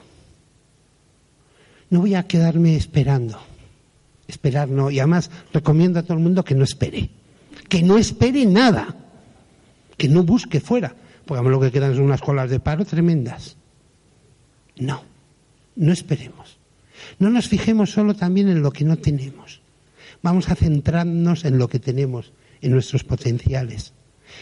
No 1.90 2.00
voy 2.00 2.14
a 2.14 2.22
quedarme 2.22 2.76
esperando. 2.76 3.38
Esperar 4.28 4.68
no. 4.68 4.90
Y 4.90 5.00
además 5.00 5.30
recomiendo 5.52 5.98
a 5.98 6.02
todo 6.02 6.14
el 6.14 6.22
mundo 6.22 6.44
que 6.44 6.54
no 6.54 6.62
espere. 6.62 7.10
Que 7.68 7.82
no 7.82 7.98
espere 7.98 8.46
nada. 8.46 8.94
Que 9.96 10.08
no 10.08 10.22
busque 10.22 10.60
fuera. 10.60 10.94
Porque 11.24 11.48
lo 11.48 11.60
que 11.60 11.72
quedan 11.72 11.94
son 11.94 12.04
unas 12.04 12.20
colas 12.20 12.50
de 12.50 12.60
paro 12.60 12.84
tremendas. 12.84 13.56
No. 14.76 15.02
No 15.74 15.92
esperemos. 15.92 16.58
No 17.18 17.30
nos 17.30 17.48
fijemos 17.48 17.90
solo 17.90 18.14
también 18.14 18.48
en 18.48 18.62
lo 18.62 18.70
que 18.70 18.84
no 18.84 18.98
tenemos. 18.98 19.60
Vamos 20.22 20.48
a 20.50 20.54
centrarnos 20.54 21.44
en 21.44 21.58
lo 21.58 21.68
que 21.68 21.78
tenemos 21.78 22.32
en 22.60 22.72
nuestros 22.72 23.04
potenciales. 23.04 23.92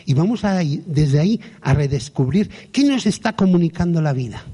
Y 0.05 0.15
vamos 0.15 0.45
a, 0.45 0.59
desde 0.65 1.21
ahí 1.21 1.41
a 1.61 1.75
redescubrir 1.75 2.49
qué 2.73 2.83
nos 2.85 3.07
está 3.07 3.37
comunicando 3.37 4.03
la 4.03 4.13
vida. 4.13 4.45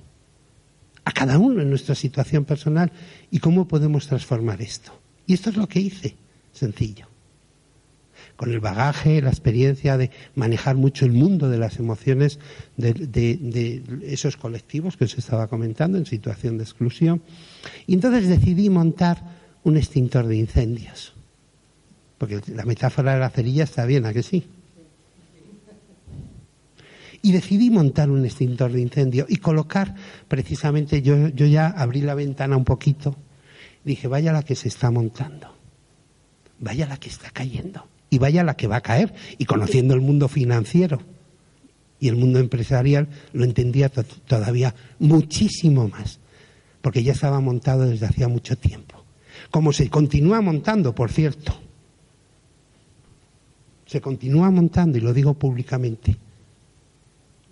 a 1.05 1.13
cada 1.13 1.39
uno 1.39 1.63
en 1.63 1.71
nuestra 1.71 1.95
situación 1.95 2.45
personal 2.45 2.93
y 3.31 3.39
cómo 3.39 3.67
podemos 3.67 4.07
transformar 4.07 4.63
esto. 4.63 5.02
Y 5.27 5.35
esto 5.35 5.51
es 5.51 5.57
lo 5.57 5.69
que 5.69 5.81
hice, 5.81 6.17
sencillo. 6.53 7.07
Con 8.37 8.51
el 8.51 8.61
bagaje, 8.61 9.23
la 9.23 9.31
experiencia 9.31 9.97
de 9.97 10.11
manejar 10.35 10.77
mucho 10.77 11.05
el 11.05 11.13
mundo 11.13 11.49
de 11.49 11.59
las 11.59 11.79
emociones 11.79 12.39
de, 12.77 13.83
esos 14.05 14.37
colectivos 14.37 14.97
que 14.97 15.05
os 15.05 15.17
estaba 15.17 15.49
comentando 15.49 15.99
en 15.99 16.07
situación 16.07 16.59
de 16.59 16.65
exclusión. 16.65 17.23
Y 17.87 17.95
entonces 17.95 18.29
decidí 18.29 18.69
montar 18.71 19.23
un 19.65 19.77
extintor 19.77 20.27
de 20.27 20.37
incendios. 20.37 21.15
Porque 22.19 22.41
la 22.55 22.65
metáfora 22.65 23.15
de 23.15 23.21
la 23.21 23.31
cerilla 23.31 23.65
está 23.65 23.85
bien, 23.85 24.07
¿a 24.07 24.13
que 24.13 24.23
sí? 24.23 24.45
y 27.23 27.31
decidí 27.31 27.71
montar 27.71 28.11
un 28.11 28.25
extintor 28.25 28.73
de 28.73 28.81
incendio 28.81 29.27
y 29.29 29.37
colocar 29.37 29.95
precisamente, 30.27 31.03
yo, 31.03 31.29
yo 31.29 31.47
ya 31.47 31.69
abrí 31.69 32.01
la 32.01 32.15
ventana 32.15 32.57
un 32.57 32.65
poquito, 32.65 33.17
dije, 33.85 34.09
vaya 34.09 34.33
la 34.33 34.43
que 34.43 34.55
se 34.55 34.69
está 34.69 34.91
montando, 34.91 35.55
vaya 36.59 36.87
la 36.87 36.97
que 36.97 37.09
está 37.09 37.31
cayendo 37.31 37.87
y 38.11 38.19
vaya 38.19 38.45
la 38.45 38.57
que 38.57 38.67
va 38.67 38.77
a 38.77 38.81
caer. 38.83 39.15
Y 39.39 39.45
conociendo 39.45 39.95
el 39.95 40.01
mundo 40.01 40.29
financiero 40.29 41.01
y 41.99 42.09
el 42.09 42.17
mundo 42.17 42.39
empresarial, 42.39 43.09
lo 43.33 43.45
entendía 43.45 43.89
todavía 43.89 44.75
muchísimo 44.99 45.89
más, 45.89 46.21
porque 46.81 47.03
ya 47.03 47.13
estaba 47.13 47.41
montado 47.41 47.87
desde 47.87 48.07
hacía 48.07 48.29
mucho 48.29 48.57
tiempo. 48.57 49.05
Como 49.51 49.73
se 49.73 49.89
continúa 49.89 50.41
montando, 50.41 50.95
por 50.95 51.11
cierto. 51.11 51.59
Se 53.87 54.01
continúa 54.01 54.51
montando, 54.51 54.99
y 54.99 55.01
lo 55.01 55.13
digo 55.13 55.35
públicamente 55.35 56.19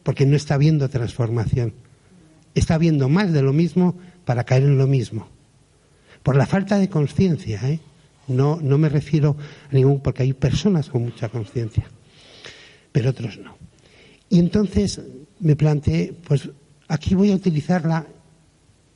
porque 0.02 0.26
no 0.26 0.36
está 0.36 0.56
viendo 0.56 0.88
transformación. 0.88 1.72
Está 2.54 2.78
viendo 2.78 3.08
más 3.08 3.32
de 3.32 3.42
lo 3.42 3.52
mismo 3.52 3.94
para 4.24 4.44
caer 4.44 4.64
en 4.64 4.78
lo 4.78 4.86
mismo. 4.86 5.28
Por 6.22 6.36
la 6.36 6.46
falta 6.46 6.78
de 6.78 6.88
conciencia, 6.88 7.60
¿eh? 7.68 7.80
No, 8.28 8.58
no 8.62 8.78
me 8.78 8.88
refiero 8.88 9.36
a 9.70 9.74
ningún, 9.74 10.00
porque 10.00 10.22
hay 10.22 10.32
personas 10.32 10.88
con 10.88 11.02
mucha 11.02 11.28
conciencia, 11.28 11.84
pero 12.92 13.10
otros 13.10 13.38
no. 13.38 13.56
Y 14.28 14.38
entonces 14.38 15.00
me 15.40 15.56
planteé, 15.56 16.14
pues 16.26 16.48
aquí 16.86 17.14
voy 17.14 17.32
a 17.32 17.34
utilizar 17.34 17.84
la 17.84 18.06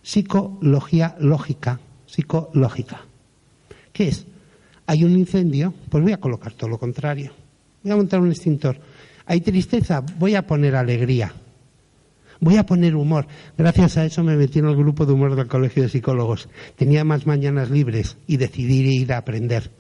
psicología 0.03 1.17
lógica, 1.19 1.81
psicológica. 2.07 3.01
¿Qué 3.93 4.09
es? 4.09 4.27
Hay 4.87 5.03
un 5.03 5.13
incendio, 5.13 5.75
pues 5.89 6.05
voy 6.05 6.13
a 6.13 6.21
colocar 6.21 6.53
todo 6.53 6.71
lo 6.71 6.79
contrario. 6.79 7.33
Voy 7.83 7.93
a 7.93 7.97
montar 7.97 8.21
un 8.21 8.31
extintor 8.31 8.79
hay 9.27 9.41
tristeza, 9.41 10.05
voy 10.19 10.35
a 10.35 10.47
poner 10.47 10.77
alegría. 10.77 11.33
Voy 12.41 12.57
a 12.57 12.67
poner 12.67 12.95
humor. 12.95 13.27
Gracias 13.57 13.97
a 13.97 14.05
eso 14.05 14.23
me 14.23 14.37
metí 14.37 14.59
en 14.59 14.67
el 14.67 14.77
grupo 14.77 15.07
de 15.07 15.13
humor 15.13 15.37
del 15.37 15.47
Colegio 15.47 15.83
de 15.83 15.89
Psicólogos. 15.89 16.49
Tenía 16.77 17.05
más 17.05 17.27
mañanas 17.27 17.71
libres 17.71 18.17
y 18.27 18.37
decidí 18.37 18.81
ir 19.01 19.13
a 19.13 19.19
aprender 19.19 19.71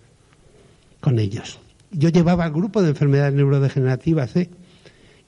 con 1.01 1.19
ellos. 1.19 1.61
Yo 1.91 2.09
llevaba 2.09 2.47
el 2.47 2.53
grupo 2.53 2.83
de 2.83 2.91
enfermedades 2.91 3.35
neurodegenerativas 3.35 4.35
¿eh? 4.37 4.51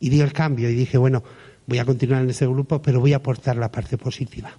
y 0.01 0.09
di 0.09 0.21
el 0.21 0.33
cambio 0.33 0.71
y 0.71 0.75
dije, 0.75 0.99
bueno, 0.99 1.23
voy 1.67 1.79
a 1.79 1.85
continuar 1.85 2.23
en 2.23 2.31
ese 2.31 2.47
grupo, 2.47 2.81
pero 2.81 3.01
voy 3.01 3.13
a 3.13 3.17
aportar 3.17 3.57
la 3.57 3.71
parte 3.71 3.99
positiva. 3.99 4.51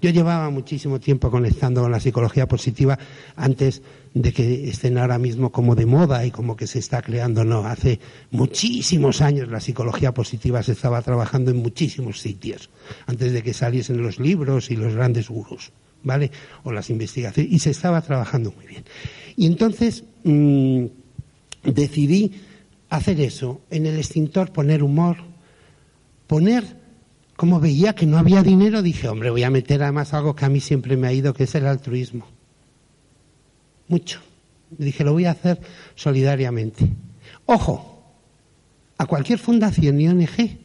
Yo 0.00 0.10
llevaba 0.10 0.48
muchísimo 0.50 1.00
tiempo 1.00 1.30
conectando 1.30 1.82
con 1.82 1.90
la 1.90 1.98
psicología 1.98 2.46
positiva 2.46 2.98
antes 3.34 3.82
de 4.14 4.32
que 4.32 4.68
estén 4.68 4.96
ahora 4.96 5.18
mismo 5.18 5.50
como 5.50 5.74
de 5.74 5.86
moda 5.86 6.24
y 6.24 6.30
como 6.30 6.56
que 6.56 6.68
se 6.68 6.78
está 6.78 7.02
creando. 7.02 7.44
No, 7.44 7.66
hace 7.66 7.98
muchísimos 8.30 9.20
años 9.20 9.48
la 9.48 9.60
psicología 9.60 10.14
positiva 10.14 10.62
se 10.62 10.72
estaba 10.72 11.02
trabajando 11.02 11.50
en 11.50 11.56
muchísimos 11.56 12.20
sitios, 12.20 12.70
antes 13.06 13.32
de 13.32 13.42
que 13.42 13.52
saliesen 13.52 14.00
los 14.00 14.20
libros 14.20 14.70
y 14.70 14.76
los 14.76 14.94
grandes 14.94 15.28
gurús, 15.28 15.72
¿vale? 16.04 16.30
O 16.62 16.70
las 16.70 16.90
investigaciones, 16.90 17.52
y 17.52 17.58
se 17.58 17.70
estaba 17.70 18.00
trabajando 18.00 18.52
muy 18.52 18.66
bien. 18.66 18.84
Y 19.36 19.46
entonces 19.46 20.04
mm, 20.22 20.84
decidí 21.64 22.32
hacer 22.88 23.20
eso, 23.20 23.62
en 23.70 23.86
el 23.86 23.98
extintor 23.98 24.52
poner 24.52 24.84
humor, 24.84 25.16
poner 26.28 26.77
como 27.38 27.60
veía 27.60 27.94
que 27.94 28.04
no 28.04 28.18
había 28.18 28.42
dinero, 28.42 28.82
dije, 28.82 29.08
hombre, 29.08 29.30
voy 29.30 29.44
a 29.44 29.50
meter 29.50 29.80
además 29.84 30.12
algo 30.12 30.34
que 30.34 30.44
a 30.44 30.48
mí 30.48 30.58
siempre 30.58 30.96
me 30.96 31.06
ha 31.06 31.12
ido, 31.12 31.32
que 31.32 31.44
es 31.44 31.54
el 31.54 31.68
altruismo. 31.68 32.26
Mucho. 33.86 34.18
Dije, 34.70 35.04
lo 35.04 35.12
voy 35.12 35.26
a 35.26 35.30
hacer 35.30 35.60
solidariamente. 35.94 36.88
Ojo, 37.46 38.02
a 38.98 39.06
cualquier 39.06 39.38
fundación 39.38 40.00
y 40.00 40.08
ONG, 40.08 40.58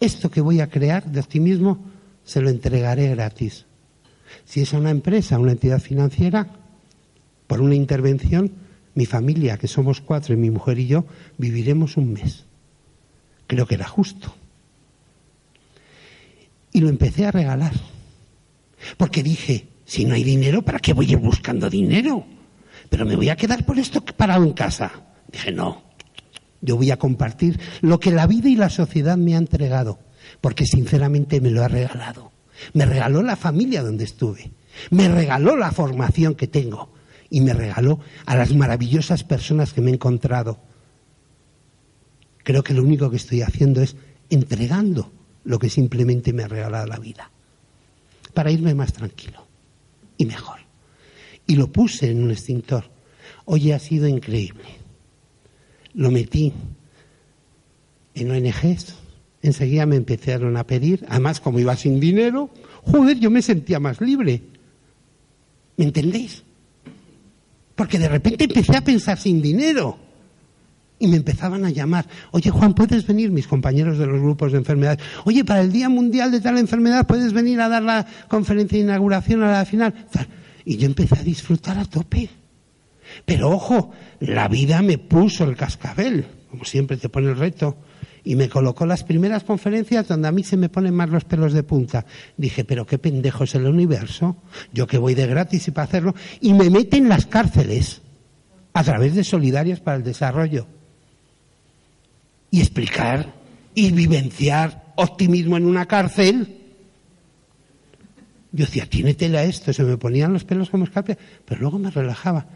esto 0.00 0.30
que 0.30 0.40
voy 0.40 0.62
a 0.62 0.70
crear 0.70 1.04
de 1.04 1.20
optimismo, 1.20 1.84
se 2.24 2.40
lo 2.40 2.48
entregaré 2.48 3.10
gratis. 3.10 3.66
Si 4.46 4.62
es 4.62 4.72
a 4.72 4.78
una 4.78 4.88
empresa, 4.88 5.38
una 5.38 5.52
entidad 5.52 5.80
financiera, 5.80 6.48
por 7.46 7.60
una 7.60 7.74
intervención, 7.74 8.52
mi 8.94 9.04
familia, 9.04 9.58
que 9.58 9.68
somos 9.68 10.00
cuatro, 10.00 10.32
y 10.32 10.38
mi 10.38 10.48
mujer 10.48 10.78
y 10.78 10.86
yo, 10.86 11.04
viviremos 11.36 11.98
un 11.98 12.14
mes. 12.14 12.46
Creo 13.46 13.66
que 13.66 13.74
era 13.74 13.86
justo. 13.86 14.39
Y 16.72 16.80
lo 16.80 16.88
empecé 16.88 17.26
a 17.26 17.30
regalar. 17.30 17.72
Porque 18.96 19.22
dije, 19.22 19.68
si 19.84 20.04
no 20.04 20.14
hay 20.14 20.24
dinero, 20.24 20.62
¿para 20.62 20.78
qué 20.78 20.92
voy 20.92 21.08
a 21.08 21.12
ir 21.12 21.18
buscando 21.18 21.68
dinero? 21.68 22.24
Pero 22.88 23.04
me 23.04 23.16
voy 23.16 23.28
a 23.28 23.36
quedar 23.36 23.64
por 23.64 23.78
esto 23.78 24.00
parado 24.04 24.44
en 24.44 24.52
casa. 24.52 24.92
Dije, 25.30 25.52
no, 25.52 25.82
yo 26.60 26.76
voy 26.76 26.90
a 26.90 26.98
compartir 26.98 27.58
lo 27.80 28.00
que 28.00 28.10
la 28.10 28.26
vida 28.26 28.48
y 28.48 28.56
la 28.56 28.70
sociedad 28.70 29.16
me 29.16 29.34
han 29.34 29.42
entregado, 29.42 29.98
porque 30.40 30.66
sinceramente 30.66 31.40
me 31.40 31.50
lo 31.50 31.62
ha 31.62 31.68
regalado. 31.68 32.32
Me 32.74 32.84
regaló 32.84 33.22
la 33.22 33.36
familia 33.36 33.82
donde 33.82 34.04
estuve, 34.04 34.50
me 34.90 35.08
regaló 35.08 35.56
la 35.56 35.72
formación 35.72 36.34
que 36.34 36.46
tengo 36.46 36.92
y 37.30 37.40
me 37.40 37.54
regaló 37.54 38.00
a 38.26 38.36
las 38.36 38.54
maravillosas 38.54 39.24
personas 39.24 39.72
que 39.72 39.80
me 39.80 39.90
he 39.90 39.94
encontrado. 39.94 40.58
Creo 42.42 42.62
que 42.62 42.74
lo 42.74 42.82
único 42.82 43.08
que 43.10 43.16
estoy 43.16 43.42
haciendo 43.42 43.82
es 43.82 43.96
entregando 44.28 45.10
lo 45.44 45.58
que 45.58 45.70
simplemente 45.70 46.32
me 46.32 46.42
ha 46.42 46.48
regalado 46.48 46.86
la 46.86 46.98
vida, 46.98 47.30
para 48.34 48.50
irme 48.50 48.74
más 48.74 48.92
tranquilo 48.92 49.46
y 50.16 50.26
mejor. 50.26 50.60
Y 51.46 51.56
lo 51.56 51.72
puse 51.72 52.10
en 52.10 52.22
un 52.22 52.30
extintor. 52.30 52.84
Oye, 53.44 53.74
ha 53.74 53.78
sido 53.78 54.06
increíble. 54.06 54.64
Lo 55.94 56.10
metí 56.10 56.52
en 58.14 58.30
ONGs, 58.30 58.94
enseguida 59.42 59.86
me 59.86 59.96
empezaron 59.96 60.56
a 60.56 60.66
pedir, 60.66 61.04
además 61.08 61.40
como 61.40 61.58
iba 61.58 61.74
sin 61.76 61.98
dinero, 61.98 62.50
joder, 62.82 63.18
yo 63.18 63.30
me 63.30 63.42
sentía 63.42 63.80
más 63.80 64.00
libre. 64.00 64.42
¿Me 65.76 65.86
entendéis? 65.86 66.42
Porque 67.74 67.98
de 67.98 68.08
repente 68.08 68.44
empecé 68.44 68.76
a 68.76 68.84
pensar 68.84 69.18
sin 69.18 69.40
dinero 69.40 70.09
y 71.00 71.08
me 71.08 71.16
empezaban 71.16 71.64
a 71.64 71.70
llamar. 71.70 72.06
Oye, 72.30 72.50
Juan, 72.50 72.74
¿puedes 72.74 73.06
venir? 73.06 73.32
Mis 73.32 73.48
compañeros 73.48 73.98
de 73.98 74.06
los 74.06 74.20
grupos 74.20 74.52
de 74.52 74.58
enfermedades. 74.58 75.00
Oye, 75.24 75.44
para 75.44 75.62
el 75.62 75.72
Día 75.72 75.88
Mundial 75.88 76.30
de 76.30 76.40
tal 76.40 76.58
enfermedad, 76.58 77.06
¿puedes 77.06 77.32
venir 77.32 77.60
a 77.60 77.68
dar 77.68 77.82
la 77.82 78.06
conferencia 78.28 78.78
de 78.78 78.84
inauguración 78.84 79.42
a 79.42 79.50
la 79.50 79.64
final? 79.64 79.94
Y 80.64 80.76
yo 80.76 80.86
empecé 80.86 81.18
a 81.18 81.22
disfrutar 81.22 81.78
a 81.78 81.86
tope. 81.86 82.28
Pero 83.24 83.50
ojo, 83.50 83.90
la 84.20 84.46
vida 84.46 84.82
me 84.82 84.98
puso 84.98 85.44
el 85.44 85.56
cascabel, 85.56 86.26
como 86.50 86.64
siempre 86.64 86.98
te 86.98 87.08
pone 87.08 87.30
el 87.30 87.36
reto, 87.36 87.78
y 88.22 88.36
me 88.36 88.50
colocó 88.50 88.84
las 88.84 89.02
primeras 89.02 89.42
conferencias 89.42 90.06
donde 90.06 90.28
a 90.28 90.32
mí 90.32 90.44
se 90.44 90.58
me 90.58 90.68
ponen 90.68 90.94
más 90.94 91.08
los 91.08 91.24
pelos 91.24 91.54
de 91.54 91.62
punta. 91.62 92.04
Dije, 92.36 92.64
pero 92.64 92.86
qué 92.86 92.98
pendejo 92.98 93.44
es 93.44 93.54
el 93.54 93.66
universo, 93.66 94.36
yo 94.74 94.86
que 94.86 94.98
voy 94.98 95.14
de 95.14 95.26
gratis 95.26 95.66
y 95.66 95.70
para 95.70 95.86
hacerlo, 95.86 96.14
y 96.42 96.52
me 96.52 96.68
meten 96.68 97.04
en 97.04 97.08
las 97.08 97.24
cárceles 97.24 98.02
a 98.74 98.84
través 98.84 99.14
de 99.14 99.24
Solidarias 99.24 99.80
para 99.80 99.96
el 99.96 100.04
Desarrollo 100.04 100.66
y 102.50 102.60
explicar 102.60 103.34
y 103.74 103.92
vivenciar 103.92 104.92
optimismo 104.96 105.56
en 105.56 105.66
una 105.66 105.86
cárcel. 105.86 106.56
Yo 108.52 108.64
decía, 108.64 108.86
tiene 108.86 109.14
tela 109.14 109.44
esto, 109.44 109.72
se 109.72 109.84
me 109.84 109.96
ponían 109.96 110.32
los 110.32 110.44
pelos 110.44 110.70
como 110.70 110.84
escape, 110.84 111.16
pero 111.44 111.60
luego 111.60 111.78
me 111.78 111.90
relajaba. 111.90 112.46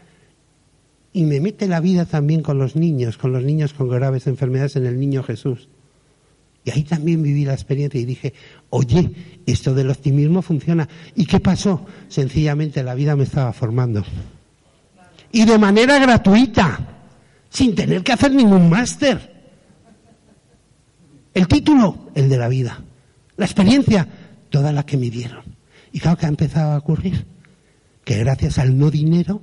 Y 1.13 1.23
me 1.23 1.39
mete 1.39 1.67
la 1.67 1.79
vida 1.79 2.05
también 2.05 2.41
con 2.41 2.57
los 2.57 2.75
niños, 2.75 3.17
con 3.17 3.31
los 3.31 3.43
niños 3.43 3.73
con 3.73 3.87
graves 3.87 4.27
enfermedades 4.27 4.75
en 4.75 4.85
el 4.85 4.99
niño 4.99 5.23
Jesús. 5.23 5.69
Y 6.65 6.71
ahí 6.71 6.83
también 6.83 7.21
viví 7.21 7.45
la 7.45 7.53
experiencia 7.53 8.01
y 8.01 8.05
dije, 8.05 8.33
oye, 8.71 9.11
esto 9.45 9.73
del 9.73 9.91
optimismo 9.91 10.41
funciona. 10.41 10.89
¿Y 11.15 11.25
qué 11.25 11.39
pasó? 11.39 11.85
Sencillamente 12.09 12.83
la 12.83 12.95
vida 12.95 13.15
me 13.15 13.23
estaba 13.23 13.53
formando. 13.53 14.03
Y 15.31 15.45
de 15.45 15.57
manera 15.59 15.99
gratuita, 15.99 16.79
sin 17.49 17.75
tener 17.75 18.03
que 18.03 18.13
hacer 18.13 18.33
ningún 18.33 18.69
máster. 18.69 19.34
El 21.35 21.49
título, 21.49 21.97
el 22.15 22.29
de 22.29 22.37
la 22.37 22.47
vida. 22.47 22.81
La 23.35 23.45
experiencia, 23.45 24.07
toda 24.49 24.71
la 24.71 24.85
que 24.85 24.95
me 24.95 25.09
dieron. 25.09 25.43
Y 25.91 25.99
claro 25.99 26.17
que 26.17 26.25
ha 26.25 26.29
empezado 26.29 26.71
a 26.71 26.77
ocurrir 26.77 27.25
que 28.05 28.17
gracias 28.19 28.57
al 28.57 28.77
no 28.77 28.89
dinero 28.89 29.41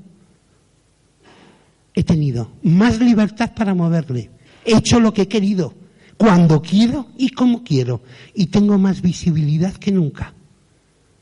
he 1.94 2.02
tenido 2.02 2.52
más 2.62 2.98
libertad 2.98 3.52
para 3.55 3.74
moverle. 3.74 4.31
He 4.64 4.78
hecho 4.78 5.00
lo 5.00 5.12
que 5.12 5.22
he 5.22 5.28
querido, 5.28 5.74
cuando 6.16 6.62
quiero 6.62 7.09
y 7.18 7.28
como 7.28 7.62
quiero. 7.62 8.00
Y 8.35 8.46
tengo 8.46 8.78
más 8.78 9.02
visibilidad 9.02 9.74
que 9.74 9.92
nunca. 9.92 10.33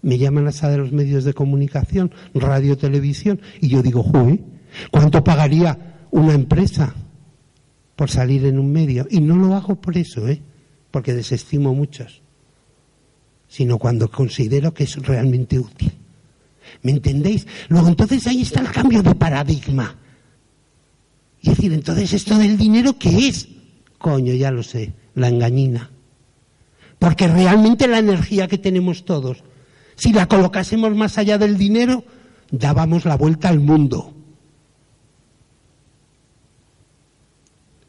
me 0.02 0.18
llaman 0.18 0.46
a 0.46 0.68
de 0.68 0.78
los 0.78 0.92
medios 0.92 1.24
de 1.24 1.35
comunicación, 1.35 2.12
radio, 2.33 2.78
televisión, 2.78 3.40
y 3.61 3.68
yo 3.68 3.83
digo, 3.83 4.04
joder, 4.04 4.40
¿cuánto 4.92 5.24
pagaría 5.24 5.96
una 6.12 6.33
empresa 6.33 6.94
por 7.96 8.09
salir 8.09 8.46
en 8.46 8.61
un 8.61 8.70
medio? 8.70 9.09
Y 9.11 9.20
no 9.20 9.35
lo 9.35 9.56
hago 9.56 9.74
por 9.74 9.98
eso, 9.98 10.28
¿eh? 10.28 10.40
Porque 10.90 11.14
desestimo 11.14 11.74
muchos, 11.74 12.22
sino 13.48 13.79
cuando 13.79 14.11
considero 14.11 14.72
que 14.74 14.85
es 14.85 14.96
realmente 14.96 15.59
útil. 15.59 15.92
¿Me 16.83 16.92
entendéis? 16.92 17.46
Luego 17.68 17.88
entonces 17.88 18.26
ahí 18.26 18.42
está 18.42 18.61
el 18.61 18.70
cambio 18.70 19.03
de 19.03 19.14
paradigma. 19.14 19.96
Y 21.42 21.50
decir, 21.50 21.72
entonces 21.72 22.12
esto 22.12 22.37
del 22.37 22.57
dinero, 22.57 22.98
¿qué 22.98 23.29
es? 23.29 23.48
Coño, 23.98 24.35
ya 24.35 24.50
lo 24.50 24.62
sé, 24.62 24.92
la 25.14 25.29
engañina. 25.29 25.90
Porque 26.98 27.29
realmente 27.29 27.88
la 27.88 27.98
energía 27.98 28.46
que 28.46 28.59
tenemos 28.59 29.05
todos, 29.05 29.42
si 29.96 30.12
la 30.12 30.29
colocásemos 30.29 30.94
más 30.94 31.18
allá 31.18 31.38
del 31.38 31.57
dinero, 31.57 32.05
dábamos 32.50 33.05
la 33.05 33.16
vuelta 33.16 33.48
al 33.48 33.61
mundo. 33.61 34.14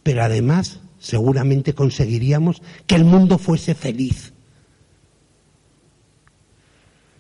Pero 0.04 0.24
además, 0.24 0.80
seguramente 1.02 1.74
conseguiríamos 1.74 2.62
que 2.88 2.96
el 2.96 3.04
mundo 3.04 3.38
fuese 3.38 3.76
feliz. 3.76 4.32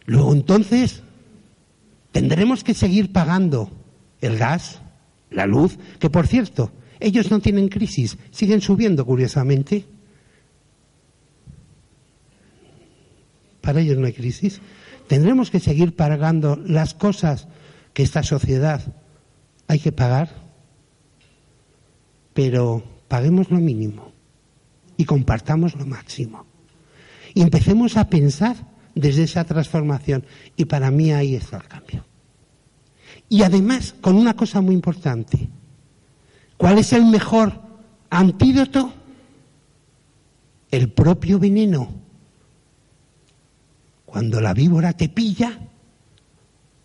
Luego 0.05 0.33
entonces, 0.33 1.03
tendremos 2.13 2.63
que 2.63 2.73
seguir 2.73 3.11
pagando 3.11 3.69
el 4.21 4.37
gas, 4.37 4.79
la 5.29 5.45
luz, 5.45 5.77
que 5.99 6.09
por 6.09 6.27
cierto, 6.27 6.71
ellos 7.01 7.29
no 7.31 7.39
tienen 7.39 7.67
crisis, 7.67 8.17
siguen 8.31 8.61
subiendo 8.61 9.05
curiosamente. 9.05 9.85
para 13.61 13.79
ellos 13.79 13.97
no 13.97 14.07
hay 14.07 14.13
crisis. 14.13 14.59
Tendremos 15.07 15.51
que 15.51 15.59
seguir 15.59 15.95
pagando 15.95 16.59
las 16.65 16.93
cosas 16.93 17.47
que 17.93 18.03
esta 18.03 18.23
sociedad 18.23 18.81
hay 19.67 19.79
que 19.79 19.91
pagar, 19.91 20.29
pero 22.33 22.83
paguemos 23.11 23.51
lo 23.51 23.59
mínimo 23.59 24.13
y 24.95 25.03
compartamos 25.03 25.75
lo 25.75 25.85
máximo. 25.85 26.45
Y 27.33 27.41
empecemos 27.41 27.97
a 27.97 28.07
pensar 28.07 28.55
desde 28.95 29.23
esa 29.23 29.43
transformación. 29.43 30.23
Y 30.55 30.63
para 30.63 30.91
mí 30.91 31.11
ahí 31.11 31.35
está 31.35 31.57
el 31.57 31.67
cambio. 31.67 32.05
Y 33.27 33.43
además, 33.43 33.95
con 33.99 34.15
una 34.15 34.33
cosa 34.33 34.61
muy 34.61 34.73
importante. 34.73 35.49
¿Cuál 36.55 36.77
es 36.77 36.93
el 36.93 37.03
mejor 37.03 37.59
antídoto? 38.09 38.93
El 40.71 40.89
propio 40.93 41.37
veneno 41.37 41.89
cuando 44.05 44.39
la 44.39 44.53
víbora 44.53 44.93
te 44.93 45.09
pilla, 45.09 45.59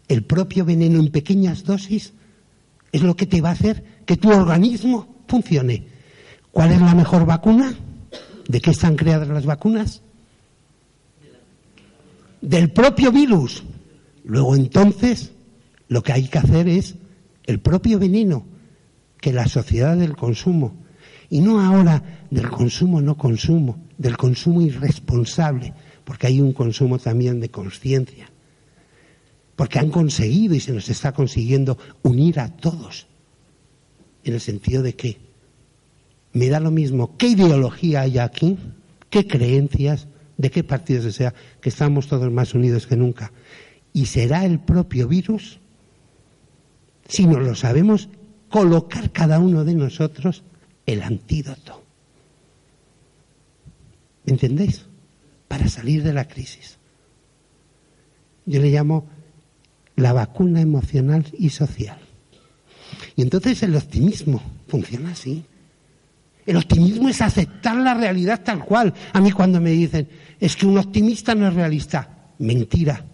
el 0.08 0.24
propio 0.24 0.64
veneno 0.64 0.98
en 0.98 1.12
pequeñas 1.12 1.62
dosis 1.62 2.14
es 2.90 3.02
lo 3.02 3.14
que 3.14 3.26
te 3.26 3.40
va 3.40 3.50
a 3.50 3.52
hacer 3.52 4.02
que 4.04 4.16
tu 4.16 4.30
organismo 4.30 5.22
funcione. 5.28 5.95
¿Cuál 6.57 6.73
es 6.73 6.81
la 6.81 6.95
mejor 6.95 7.27
vacuna? 7.27 7.75
¿De 8.49 8.62
qué 8.62 8.71
están 8.71 8.97
creadas 8.97 9.29
las 9.29 9.45
vacunas? 9.45 10.01
Del 12.40 12.73
propio 12.73 13.12
virus. 13.12 13.62
Luego 14.25 14.57
entonces 14.57 15.33
lo 15.88 16.03
que 16.03 16.14
hay 16.14 16.29
que 16.29 16.38
hacer 16.38 16.66
es 16.66 16.95
el 17.45 17.61
propio 17.61 17.99
veneno 17.99 18.47
que 19.21 19.35
la 19.35 19.47
sociedad 19.49 19.99
del 19.99 20.16
consumo, 20.16 20.73
y 21.29 21.42
no 21.42 21.61
ahora 21.61 22.25
del 22.31 22.49
consumo 22.49 23.03
no 23.03 23.19
consumo, 23.19 23.85
del 23.99 24.16
consumo 24.16 24.62
irresponsable, 24.62 25.75
porque 26.07 26.29
hay 26.29 26.40
un 26.40 26.55
consumo 26.55 26.99
también 26.99 27.38
de 27.38 27.51
conciencia, 27.51 28.31
porque 29.57 29.79
han 29.79 29.90
conseguido 29.90 30.55
y 30.55 30.61
se 30.61 30.73
nos 30.73 30.88
está 30.88 31.12
consiguiendo 31.12 31.77
unir 32.03 32.40
a 32.40 32.49
todos, 32.49 33.09
en 34.25 34.33
el 34.33 34.40
sentido 34.40 34.83
de 34.83 34.97
que 34.97 35.25
me 36.37 36.49
da 36.49 36.61
lo 36.61 36.70
mismo 36.70 37.16
qué 37.16 37.29
ideología 37.29 38.03
hay 38.03 38.18
aquí, 38.18 38.59
qué 39.11 39.27
creencias, 39.27 40.09
de 40.37 40.51
qué 40.51 40.62
partido 40.64 41.11
sea, 41.11 41.33
que 41.61 41.68
estamos 41.68 42.09
todos 42.09 42.31
más 42.31 42.55
unidos 42.55 42.87
que 42.87 42.96
nunca. 42.96 43.33
Y 43.92 44.07
será 44.07 44.44
el 44.44 44.61
propio 44.61 45.09
virus, 45.09 45.59
si 47.09 47.27
no 47.27 47.40
lo 47.40 47.55
sabemos, 47.55 48.09
colocar 48.51 49.12
cada 49.12 49.38
uno 49.38 49.64
de 49.64 49.75
nosotros 49.75 50.42
el 50.85 51.03
antídoto. 51.03 51.83
¿Me 54.25 54.33
entendéis? 54.33 54.87
para 55.49 55.68
salir 55.68 56.03
de 56.03 56.12
la 56.12 56.27
crisis. 56.29 56.79
Yo 58.44 58.61
le 58.61 58.70
llamo 58.70 59.07
la 59.96 60.12
vacuna 60.12 60.61
emocional 60.61 61.27
y 61.38 61.51
social. 61.51 61.99
Y 63.16 63.22
entonces 63.22 63.62
el 63.62 63.77
optimismo 63.77 64.42
funciona 64.68 65.12
así. 65.12 65.44
El 66.46 66.56
optimismo 66.56 67.09
es 67.09 67.20
aceptar 67.20 67.76
la 67.76 67.94
realidad 67.94 68.42
tal 68.42 68.64
cual. 68.64 68.94
A 69.12 69.20
mí 69.20 69.32
cuando 69.32 69.61
me 69.61 69.70
dicen, 69.70 70.09
es 70.38 70.56
que 70.56 70.66
un 70.66 70.78
optimista 70.78 71.35
no 71.35 71.48
es 71.48 71.54
realista, 71.54 72.09
mentira. 72.38 73.04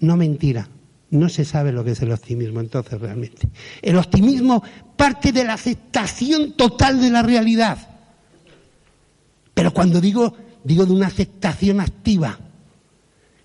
No 0.00 0.16
mentira. 0.16 0.68
No 1.10 1.30
se 1.30 1.46
sabe 1.46 1.72
lo 1.72 1.82
que 1.82 1.92
es 1.92 2.02
el 2.02 2.12
optimismo 2.12 2.60
entonces 2.60 3.00
realmente. 3.00 3.48
El 3.80 3.96
optimismo 3.96 4.62
parte 4.94 5.32
de 5.32 5.44
la 5.44 5.54
aceptación 5.54 6.52
total 6.52 7.00
de 7.00 7.10
la 7.10 7.22
realidad. 7.22 7.78
Pero 9.54 9.72
cuando 9.72 10.00
digo 10.00 10.36
digo 10.68 10.86
de 10.86 10.92
una 10.92 11.06
aceptación 11.06 11.80
activa. 11.80 12.38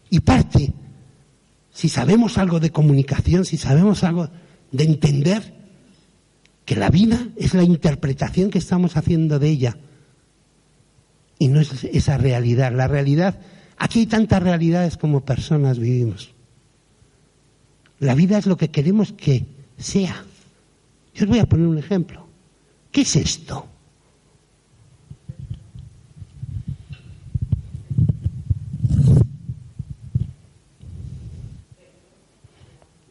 Y 0.10 0.20
parte, 0.20 0.74
si 1.72 1.90
sabemos 1.90 2.38
algo 2.38 2.60
de 2.60 2.72
comunicación, 2.72 3.46
si 3.46 3.58
sabemos 3.58 4.04
algo 4.04 4.30
de 4.72 4.84
entender 4.84 5.53
que 6.66 6.76
la 6.76 6.90
vida 6.90 7.28
es 7.36 7.54
la 7.54 7.64
interpretación 7.64 8.50
que 8.50 8.60
estamos 8.60 8.96
haciendo 8.96 9.40
de 9.40 9.50
ella 9.50 9.78
y 11.40 11.48
no 11.50 11.60
es 11.60 11.84
esa 11.84 12.18
realidad. 12.18 12.72
La 12.72 12.88
realidad, 12.88 13.40
aquí 13.78 14.00
hay 14.00 14.06
tantas 14.06 14.42
realidades 14.42 14.98
como 14.98 15.26
personas 15.26 15.80
vivimos. 15.80 16.34
La 18.00 18.16
vida 18.16 18.38
es 18.38 18.46
lo 18.46 18.58
que 18.58 18.70
queremos 18.70 19.14
que 19.14 19.46
sea. 19.78 20.24
Yo 21.14 21.26
os 21.26 21.30
voy 21.30 21.40
a 21.40 21.46
poner 21.46 21.68
un 21.68 21.78
ejemplo. 21.78 22.28
¿Qué 22.92 23.02
es 23.02 23.16
esto? 23.16 23.68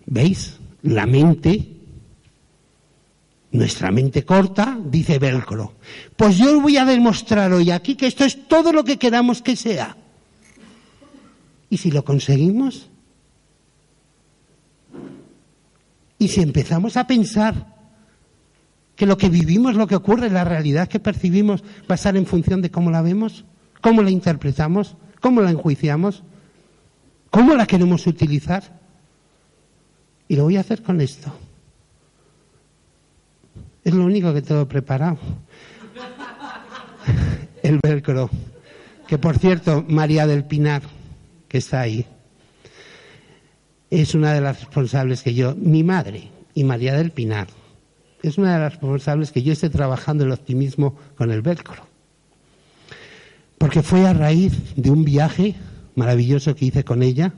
¿Veis? 0.06 0.58
La 0.82 1.06
mente, 1.06 1.71
nuestra 3.52 3.90
mente 3.90 4.24
corta, 4.24 4.78
dice 4.82 5.18
velcro. 5.18 5.74
Pues 6.16 6.38
yo 6.38 6.60
voy 6.60 6.78
a 6.78 6.84
demostrar 6.84 7.52
hoy 7.52 7.70
aquí 7.70 7.94
que 7.94 8.06
esto 8.06 8.24
es 8.24 8.48
todo 8.48 8.72
lo 8.72 8.82
que 8.82 8.98
queramos 8.98 9.42
que 9.42 9.56
sea. 9.56 9.96
¿Y 11.68 11.76
si 11.76 11.90
lo 11.90 12.04
conseguimos? 12.04 12.88
¿Y 16.18 16.28
si 16.28 16.40
empezamos 16.40 16.96
a 16.96 17.06
pensar 17.06 17.66
que 18.96 19.06
lo 19.06 19.18
que 19.18 19.28
vivimos, 19.28 19.74
lo 19.74 19.86
que 19.86 19.96
ocurre, 19.96 20.30
la 20.30 20.44
realidad 20.44 20.88
que 20.88 21.00
percibimos 21.00 21.62
va 21.62 21.90
a 21.90 21.94
estar 21.94 22.16
en 22.16 22.26
función 22.26 22.62
de 22.62 22.70
cómo 22.70 22.90
la 22.90 23.02
vemos, 23.02 23.44
cómo 23.80 24.02
la 24.02 24.10
interpretamos, 24.10 24.96
cómo 25.20 25.40
la 25.42 25.50
enjuiciamos, 25.50 26.22
cómo 27.30 27.54
la 27.54 27.66
queremos 27.66 28.06
utilizar? 28.06 28.80
Y 30.28 30.36
lo 30.36 30.44
voy 30.44 30.56
a 30.56 30.60
hacer 30.60 30.82
con 30.82 31.00
esto. 31.00 31.32
Es 33.84 33.94
lo 33.94 34.04
único 34.04 34.32
que 34.32 34.42
tengo 34.42 34.66
preparado. 34.68 35.18
El 37.62 37.80
velcro. 37.82 38.30
Que 39.06 39.18
por 39.18 39.38
cierto, 39.38 39.84
María 39.88 40.26
del 40.26 40.44
Pinar, 40.44 40.82
que 41.48 41.58
está 41.58 41.80
ahí, 41.80 42.06
es 43.90 44.14
una 44.14 44.32
de 44.32 44.40
las 44.40 44.60
responsables 44.60 45.22
que 45.22 45.34
yo, 45.34 45.54
mi 45.54 45.82
madre 45.82 46.30
y 46.54 46.64
María 46.64 46.94
del 46.94 47.10
Pinar, 47.10 47.48
es 48.22 48.38
una 48.38 48.54
de 48.54 48.60
las 48.60 48.72
responsables 48.72 49.32
que 49.32 49.42
yo 49.42 49.52
esté 49.52 49.68
trabajando 49.68 50.24
el 50.24 50.32
optimismo 50.32 50.96
con 51.16 51.30
el 51.30 51.42
velcro. 51.42 51.86
Porque 53.58 53.82
fue 53.82 54.06
a 54.06 54.14
raíz 54.14 54.74
de 54.76 54.90
un 54.90 55.04
viaje 55.04 55.56
maravilloso 55.94 56.54
que 56.54 56.66
hice 56.66 56.84
con 56.84 57.02
ella 57.02 57.34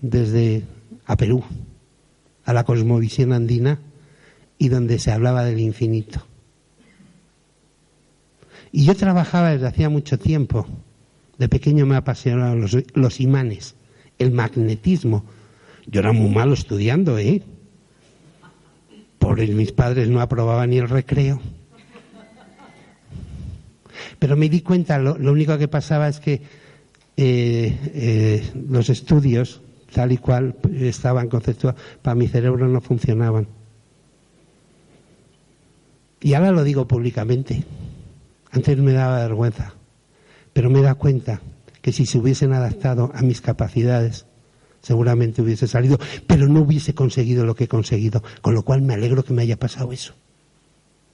desde 0.00 0.64
a 1.06 1.16
Perú, 1.16 1.42
a 2.44 2.52
la 2.52 2.64
cosmovisión 2.64 3.32
andina 3.32 3.78
y 4.58 4.68
donde 4.68 4.98
se 4.98 5.12
hablaba 5.12 5.44
del 5.44 5.60
infinito. 5.60 6.22
Y 8.72 8.84
yo 8.84 8.94
trabajaba 8.94 9.50
desde 9.50 9.66
hacía 9.66 9.88
mucho 9.88 10.18
tiempo. 10.18 10.66
De 11.38 11.48
pequeño 11.48 11.86
me 11.86 11.96
apasionaban 11.96 12.60
los, 12.60 13.20
imanes, 13.20 13.76
el 14.18 14.32
magnetismo. 14.32 15.24
Yo 15.86 16.00
era 16.00 16.12
muy 16.12 16.30
malo 16.30 16.54
estudiando, 16.54 17.16
¿eh? 17.18 17.42
Por 19.18 19.38
mis 19.48 19.72
padres 19.72 20.08
no 20.08 20.20
aprobaban 20.20 20.70
ni 20.70 20.78
el 20.78 20.88
recreo. 20.88 21.40
Pero 24.18 24.36
me 24.36 24.48
di 24.48 24.60
cuenta, 24.60 24.98
lo 24.98 25.32
único 25.32 25.56
que 25.58 25.68
pasaba 25.68 26.08
es 26.08 26.20
que 26.20 26.42
eh, 27.20 27.76
eh, 27.94 28.52
los 28.68 28.90
estudios, 28.90 29.60
tal 29.92 30.12
y 30.12 30.18
cual 30.18 30.54
estaban 30.72 31.28
conceptuados, 31.28 31.80
para 32.00 32.14
mi 32.14 32.28
cerebro 32.28 32.68
no 32.68 32.80
funcionaban. 32.80 33.48
Y 36.20 36.34
ahora 36.34 36.50
lo 36.50 36.64
digo 36.64 36.88
públicamente. 36.88 37.64
Antes 38.50 38.78
me 38.78 38.92
daba 38.92 39.18
vergüenza, 39.18 39.74
pero 40.52 40.70
me 40.70 40.82
da 40.82 40.94
cuenta 40.94 41.40
que 41.82 41.92
si 41.92 42.06
se 42.06 42.18
hubiesen 42.18 42.52
adaptado 42.52 43.12
a 43.14 43.22
mis 43.22 43.40
capacidades, 43.40 44.26
seguramente 44.80 45.42
hubiese 45.42 45.68
salido, 45.68 45.98
pero 46.26 46.48
no 46.48 46.60
hubiese 46.60 46.94
conseguido 46.94 47.44
lo 47.44 47.54
que 47.54 47.64
he 47.64 47.68
conseguido, 47.68 48.22
con 48.40 48.54
lo 48.54 48.62
cual 48.62 48.82
me 48.82 48.94
alegro 48.94 49.22
que 49.22 49.34
me 49.34 49.42
haya 49.42 49.58
pasado 49.58 49.92
eso. 49.92 50.14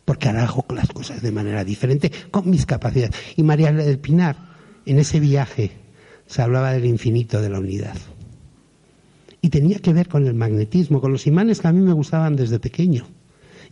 Porque 0.04 0.28
ahora 0.28 0.44
hago 0.44 0.64
las 0.74 0.88
cosas 0.88 1.22
de 1.22 1.32
manera 1.32 1.64
diferente 1.64 2.10
con 2.30 2.48
mis 2.48 2.66
capacidades. 2.66 3.16
Y 3.36 3.42
María 3.42 3.72
del 3.72 3.98
Pinar, 3.98 4.36
en 4.86 4.98
ese 4.98 5.18
viaje 5.18 5.72
se 6.26 6.42
hablaba 6.42 6.72
del 6.72 6.84
infinito 6.84 7.40
de 7.40 7.50
la 7.50 7.58
unidad. 7.58 7.96
Y 9.40 9.50
tenía 9.50 9.78
que 9.80 9.92
ver 9.92 10.08
con 10.08 10.26
el 10.26 10.34
magnetismo, 10.34 11.00
con 11.00 11.12
los 11.12 11.26
imanes 11.26 11.60
que 11.60 11.68
a 11.68 11.72
mí 11.72 11.80
me 11.80 11.92
gustaban 11.92 12.36
desde 12.36 12.58
pequeño 12.58 13.06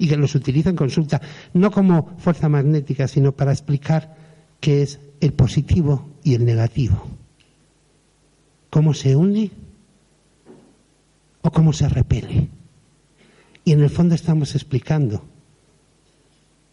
y 0.02 0.08
que 0.08 0.16
los 0.16 0.34
utilizo 0.34 0.68
en 0.68 0.74
consulta, 0.74 1.22
no 1.54 1.70
como 1.70 2.16
fuerza 2.18 2.48
magnética, 2.48 3.06
sino 3.06 3.30
para 3.30 3.52
explicar 3.52 4.16
qué 4.58 4.82
es 4.82 4.98
el 5.20 5.32
positivo 5.32 6.10
y 6.24 6.34
el 6.34 6.44
negativo. 6.44 7.06
¿Cómo 8.68 8.94
se 8.94 9.14
une 9.14 9.52
o 11.42 11.52
cómo 11.52 11.72
se 11.72 11.88
repele? 11.88 12.48
Y 13.64 13.70
en 13.70 13.80
el 13.80 13.90
fondo 13.90 14.16
estamos 14.16 14.56
explicando 14.56 15.22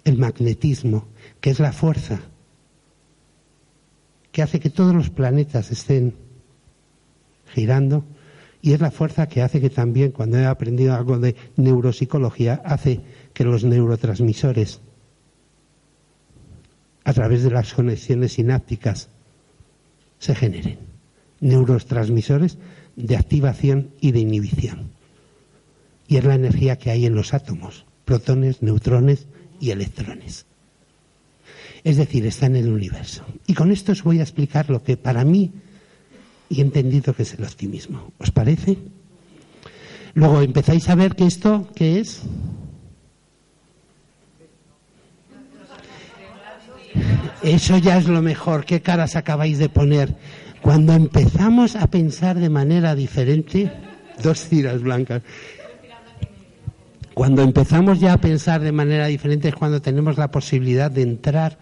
el 0.05 0.17
magnetismo, 0.17 1.05
que 1.39 1.51
es 1.51 1.59
la 1.59 1.71
fuerza 1.71 2.21
que 4.31 4.41
hace 4.41 4.59
que 4.59 4.71
todos 4.71 4.95
los 4.95 5.11
planetas 5.11 5.69
estén 5.69 6.15
girando 7.53 8.05
y 8.61 8.73
es 8.73 8.81
la 8.81 8.91
fuerza 8.91 9.27
que 9.27 9.41
hace 9.41 9.61
que 9.61 9.69
también, 9.69 10.11
cuando 10.11 10.37
he 10.37 10.45
aprendido 10.45 10.93
algo 10.93 11.17
de 11.17 11.35
neuropsicología, 11.55 12.61
hace 12.65 13.01
que 13.39 13.45
los 13.45 13.63
neurotransmisores, 13.63 14.81
a 17.05 17.13
través 17.13 17.41
de 17.41 17.49
las 17.49 17.73
conexiones 17.73 18.33
sinápticas, 18.33 19.07
se 20.17 20.35
generen. 20.35 20.79
Neurotransmisores 21.39 22.57
de 22.97 23.15
activación 23.15 23.91
y 24.01 24.11
de 24.11 24.19
inhibición. 24.19 24.91
Y 26.09 26.17
es 26.17 26.25
la 26.25 26.35
energía 26.35 26.75
que 26.75 26.91
hay 26.91 27.05
en 27.05 27.15
los 27.15 27.33
átomos, 27.33 27.85
protones, 28.03 28.61
neutrones 28.61 29.27
y 29.61 29.69
electrones. 29.69 30.45
Es 31.85 31.95
decir, 31.95 32.25
está 32.25 32.47
en 32.47 32.57
el 32.57 32.67
universo. 32.67 33.23
Y 33.47 33.53
con 33.53 33.71
esto 33.71 33.93
os 33.93 34.03
voy 34.03 34.19
a 34.19 34.23
explicar 34.23 34.69
lo 34.69 34.83
que 34.83 34.97
para 34.97 35.23
mí 35.23 35.53
he 36.49 36.59
entendido 36.59 37.13
que 37.13 37.23
es 37.23 37.35
el 37.35 37.45
optimismo. 37.45 38.11
¿Os 38.17 38.31
parece? 38.31 38.77
Luego 40.13 40.41
empezáis 40.41 40.89
a 40.89 40.95
ver 40.95 41.15
que 41.15 41.25
esto, 41.25 41.69
¿qué 41.73 42.01
es? 42.01 42.23
Eso 47.43 47.77
ya 47.77 47.97
es 47.97 48.07
lo 48.07 48.21
mejor. 48.21 48.65
¿Qué 48.65 48.81
caras 48.81 49.15
acabáis 49.15 49.57
de 49.59 49.69
poner? 49.69 50.15
Cuando 50.61 50.93
empezamos 50.93 51.75
a 51.75 51.87
pensar 51.87 52.37
de 52.37 52.49
manera 52.49 52.95
diferente, 52.95 53.71
dos 54.21 54.45
tiras 54.45 54.81
blancas. 54.81 55.21
Cuando 57.13 57.41
empezamos 57.41 57.99
ya 57.99 58.13
a 58.13 58.17
pensar 58.17 58.61
de 58.61 58.71
manera 58.71 59.07
diferente 59.07 59.49
es 59.49 59.55
cuando 59.55 59.81
tenemos 59.81 60.17
la 60.17 60.31
posibilidad 60.31 60.91
de 60.91 61.01
entrar 61.01 61.57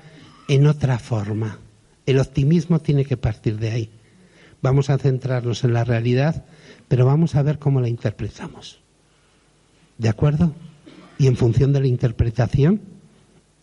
en 0.48 0.68
otra 0.68 1.00
forma. 1.00 1.60
El 2.06 2.20
optimismo 2.20 2.80
tiene 2.80 3.06
que 3.06 3.18
partir 3.18 3.58
de 3.58 3.72
ahí. 3.72 3.90
Vamos 4.62 4.90
a 4.90 4.98
centrarnos 4.98 5.64
en 5.64 5.74
la 5.74 5.84
realidad, 5.84 6.46
pero 6.88 7.06
vamos 7.06 7.36
a 7.36 7.44
ver 7.44 7.60
cómo 7.60 7.82
la 7.82 7.90
interpretamos. 7.90 8.82
¿De 9.98 10.10
acuerdo? 10.10 10.54
Y 11.18 11.28
en 11.28 11.36
función 11.36 11.74
de 11.74 11.82
la 11.82 11.88
interpretación 11.88 12.82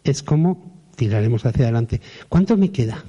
es 0.02 0.22
como 0.22 0.73
tiraremos 0.96 1.44
hacia 1.46 1.64
adelante. 1.64 2.00
¿Cuánto 2.28 2.56
me 2.56 2.70
queda? 2.70 3.04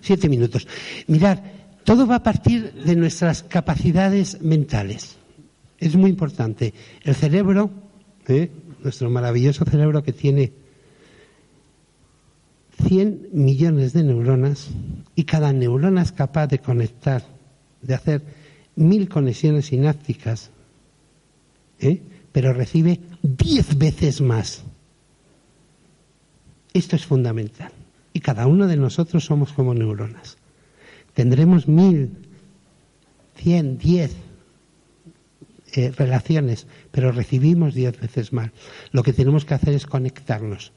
Siete 0.00 0.28
minutos. 0.28 0.66
Mirad, 1.06 1.38
todo 1.84 2.06
va 2.06 2.16
a 2.16 2.22
partir 2.22 2.72
de 2.72 2.96
nuestras 2.96 3.42
capacidades 3.42 4.40
mentales. 4.40 5.16
Es 5.78 5.96
muy 5.96 6.10
importante. 6.10 6.74
El 7.02 7.14
cerebro, 7.14 7.70
¿eh? 8.28 8.50
nuestro 8.82 9.10
maravilloso 9.10 9.64
cerebro 9.64 10.02
que 10.02 10.12
tiene 10.12 10.52
100 12.86 13.28
millones 13.32 13.92
de 13.92 14.04
neuronas 14.04 14.68
y 15.14 15.24
cada 15.24 15.52
neurona 15.52 16.02
es 16.02 16.12
capaz 16.12 16.46
de 16.46 16.60
conectar, 16.60 17.22
de 17.82 17.94
hacer 17.94 18.22
mil 18.76 19.08
conexiones 19.08 19.66
sinápticas, 19.66 20.50
¿eh? 21.78 22.00
Pero 22.32 22.52
recibe 22.52 23.00
diez 23.22 23.76
veces 23.76 24.20
más. 24.20 24.62
Esto 26.72 26.96
es 26.96 27.06
fundamental. 27.06 27.72
Y 28.12 28.20
cada 28.20 28.46
uno 28.46 28.66
de 28.66 28.76
nosotros 28.76 29.24
somos 29.24 29.52
como 29.52 29.74
neuronas. 29.74 30.36
Tendremos 31.14 31.68
mil, 31.68 32.16
cien, 33.36 33.78
diez 33.78 34.14
eh, 35.72 35.92
relaciones, 35.96 36.66
pero 36.90 37.12
recibimos 37.12 37.74
diez 37.74 37.98
veces 38.00 38.32
más. 38.32 38.50
Lo 38.92 39.02
que 39.02 39.12
tenemos 39.12 39.44
que 39.44 39.54
hacer 39.54 39.74
es 39.74 39.86
conectarnos. 39.86 40.72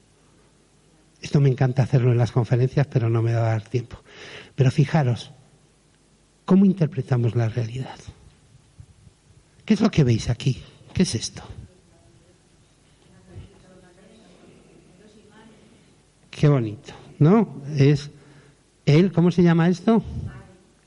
Esto 1.22 1.40
me 1.40 1.50
encanta 1.50 1.84
hacerlo 1.84 2.12
en 2.12 2.18
las 2.18 2.32
conferencias, 2.32 2.88
pero 2.88 3.10
no 3.10 3.22
me 3.22 3.34
va 3.34 3.40
a 3.40 3.52
dar 3.54 3.64
tiempo. 3.64 3.98
Pero 4.56 4.72
fijaros, 4.72 5.32
¿cómo 6.46 6.66
interpretamos 6.66 7.36
la 7.36 7.50
realidad? 7.50 7.98
¿Qué 9.66 9.76
es 9.76 9.82
lo 9.82 9.90
que 9.90 10.04
veis 10.04 10.30
aquí? 10.30 10.62
¿Qué 10.94 11.04
es 11.04 11.16
esto? 11.16 11.42
Qué 16.30 16.48
bonito, 16.48 16.94
¿no? 17.20 17.62
Es 17.78 18.12
él, 18.86 19.12
¿cómo 19.12 19.32
se 19.32 19.44
llama 19.44 19.70
esto? 19.70 20.04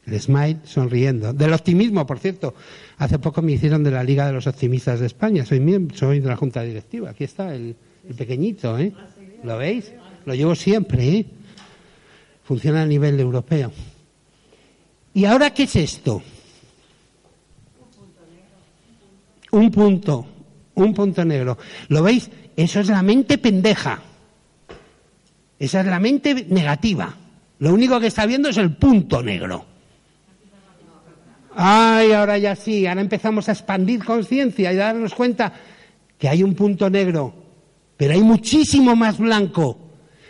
El 0.06 0.20
smile 0.20 0.58
sonriendo. 0.64 1.32
Del 1.32 1.52
optimismo, 1.52 2.06
por 2.06 2.18
cierto. 2.18 2.54
Hace 2.98 3.18
poco 3.18 3.42
me 3.42 3.52
hicieron 3.52 3.82
de 3.82 3.90
la 3.90 4.04
Liga 4.04 4.26
de 4.26 4.32
los 4.32 4.46
Optimistas 4.46 5.00
de 5.00 5.06
España. 5.06 5.44
Soy 5.44 5.60
miembro, 5.60 5.96
soy 5.96 6.20
de 6.20 6.28
la 6.28 6.36
Junta 6.36 6.62
Directiva. 6.62 7.10
Aquí 7.10 7.24
está 7.24 7.54
el, 7.54 7.74
pequeñito, 8.16 8.78
¿eh? 8.78 8.92
¿Lo 9.42 9.58
veis? 9.58 9.92
Lo 10.24 10.34
llevo 10.34 10.54
siempre, 10.54 11.08
¿eh? 11.08 11.26
Funciona 12.44 12.82
a 12.82 12.86
nivel 12.86 13.18
europeo. 13.18 13.72
¿Y 15.14 15.24
ahora 15.24 15.52
qué 15.52 15.64
es 15.64 15.74
esto? 15.74 16.22
Un 19.56 19.70
punto, 19.70 20.26
un 20.74 20.92
punto 20.92 21.24
negro. 21.24 21.56
¿Lo 21.88 22.02
veis? 22.02 22.30
Eso 22.54 22.80
es 22.80 22.88
la 22.88 23.00
mente 23.00 23.38
pendeja. 23.38 23.98
Esa 25.58 25.80
es 25.80 25.86
la 25.86 25.98
mente 25.98 26.44
negativa. 26.50 27.14
Lo 27.60 27.72
único 27.72 27.98
que 27.98 28.08
está 28.08 28.26
viendo 28.26 28.50
es 28.50 28.58
el 28.58 28.76
punto 28.76 29.22
negro. 29.22 29.64
Ay, 31.54 32.12
ahora 32.12 32.36
ya 32.36 32.54
sí, 32.54 32.86
ahora 32.86 33.00
empezamos 33.00 33.48
a 33.48 33.52
expandir 33.52 34.04
conciencia 34.04 34.70
y 34.70 34.76
darnos 34.76 35.14
cuenta 35.14 35.50
que 36.18 36.28
hay 36.28 36.42
un 36.42 36.54
punto 36.54 36.90
negro, 36.90 37.32
pero 37.96 38.12
hay 38.12 38.20
muchísimo 38.20 38.94
más 38.94 39.16
blanco. 39.16 39.78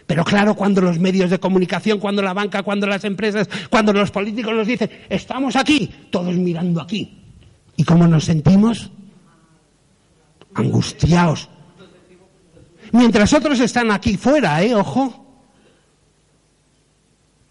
Pero 0.07 0.23
claro, 0.23 0.55
cuando 0.55 0.83
los 0.83 1.01
medios 1.01 1.31
de 1.31 1.41
comunicación, 1.41 1.99
cuando 1.99 2.23
la 2.23 2.33
banca, 2.33 2.63
cuando 2.63 2.87
las 2.87 3.03
empresas, 3.03 3.49
cuando 3.71 3.93
los 3.93 4.13
políticos 4.13 4.55
nos 4.55 4.69
dicen, 4.69 4.89
estamos 5.09 5.57
aquí, 5.57 5.91
todos 6.11 6.37
mirando 6.37 6.81
aquí. 6.81 7.25
¿Y 7.77 7.83
cómo 7.83 8.07
nos 8.07 8.23
sentimos? 8.23 8.93
Angustiados. 10.57 11.49
Mientras 12.93 13.33
otros 13.33 13.61
están 13.61 13.91
aquí 13.91 14.17
fuera, 14.17 14.63
¿eh? 14.63 14.75
Ojo. 14.75 15.25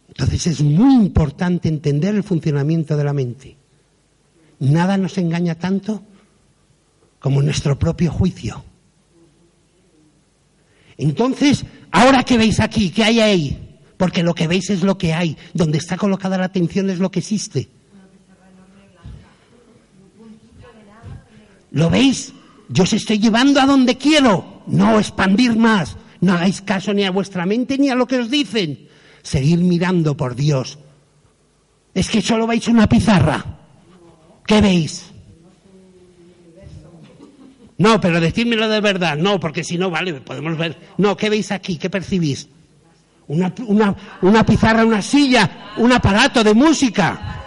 Entonces 0.07 0.47
es 0.47 0.61
muy 0.61 0.95
importante 0.95 1.67
entender 1.67 2.15
el 2.15 2.23
funcionamiento 2.23 2.95
de 2.95 3.03
la 3.03 3.13
mente. 3.13 3.57
Nada 4.59 4.97
nos 4.97 5.17
engaña 5.17 5.55
tanto 5.55 6.01
como 7.19 7.41
nuestro 7.41 7.77
propio 7.77 8.11
juicio. 8.11 8.63
Entonces, 10.97 11.65
ahora 11.91 12.23
que 12.23 12.37
veis 12.37 12.59
aquí, 12.59 12.89
¿qué 12.89 13.03
hay 13.03 13.19
ahí? 13.19 13.79
Porque 13.97 14.23
lo 14.23 14.33
que 14.33 14.47
veis 14.47 14.69
es 14.69 14.81
lo 14.83 14.97
que 14.97 15.13
hay. 15.13 15.37
Donde 15.53 15.77
está 15.77 15.97
colocada 15.97 16.37
la 16.37 16.45
atención 16.45 16.89
es 16.89 16.99
lo 16.99 17.11
que 17.11 17.19
existe. 17.19 17.67
¿Lo 21.71 21.89
veis? 21.89 22.33
Yo 22.69 22.83
os 22.83 22.93
estoy 22.93 23.19
llevando 23.19 23.59
a 23.59 23.65
donde 23.65 23.97
quiero. 23.97 24.63
No 24.67 24.99
expandir 24.99 25.55
más. 25.55 25.97
No 26.21 26.33
hagáis 26.33 26.61
caso 26.61 26.93
ni 26.93 27.03
a 27.03 27.11
vuestra 27.11 27.45
mente 27.45 27.77
ni 27.77 27.89
a 27.89 27.95
lo 27.95 28.07
que 28.07 28.17
os 28.17 28.29
dicen. 28.29 28.87
Seguir 29.21 29.59
mirando 29.59 30.17
por 30.17 30.35
Dios. 30.35 30.79
Es 31.93 32.09
que 32.09 32.21
solo 32.21 32.47
veis 32.47 32.67
una 32.67 32.87
pizarra. 32.87 33.43
¿Qué 34.45 34.61
veis? 34.61 35.11
No, 37.77 37.99
pero 37.99 38.19
decídmelo 38.19 38.69
de 38.69 38.81
verdad. 38.81 39.17
No, 39.17 39.39
porque 39.39 39.63
si 39.63 39.77
no, 39.77 39.89
vale, 39.89 40.13
podemos 40.13 40.57
ver. 40.57 40.77
No, 40.97 41.17
¿qué 41.17 41.29
veis 41.29 41.51
aquí? 41.51 41.77
¿Qué 41.77 41.89
percibís? 41.89 42.49
una, 43.27 44.45
pizarra, 44.45 44.85
una 44.85 45.01
silla, 45.01 45.73
un 45.77 45.91
aparato 45.91 46.43
de 46.43 46.53
música. 46.53 47.41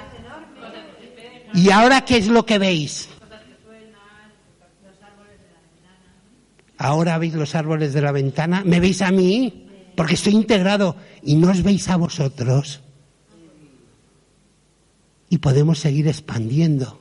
¿Y 1.54 1.70
ahora 1.70 2.02
qué 2.04 2.18
es 2.18 2.28
lo 2.28 2.44
que 2.44 2.58
veis? 2.58 3.07
Ahora 6.78 7.18
veis 7.18 7.34
los 7.34 7.54
árboles 7.54 7.92
de 7.92 8.00
la 8.00 8.12
ventana, 8.12 8.62
me 8.64 8.78
veis 8.78 9.02
a 9.02 9.10
mí, 9.10 9.66
porque 9.96 10.14
estoy 10.14 10.34
integrado 10.34 10.96
y 11.22 11.34
no 11.34 11.50
os 11.50 11.62
veis 11.62 11.88
a 11.88 11.96
vosotros. 11.96 12.80
Y 15.28 15.38
podemos 15.38 15.80
seguir 15.80 16.06
expandiendo 16.06 17.00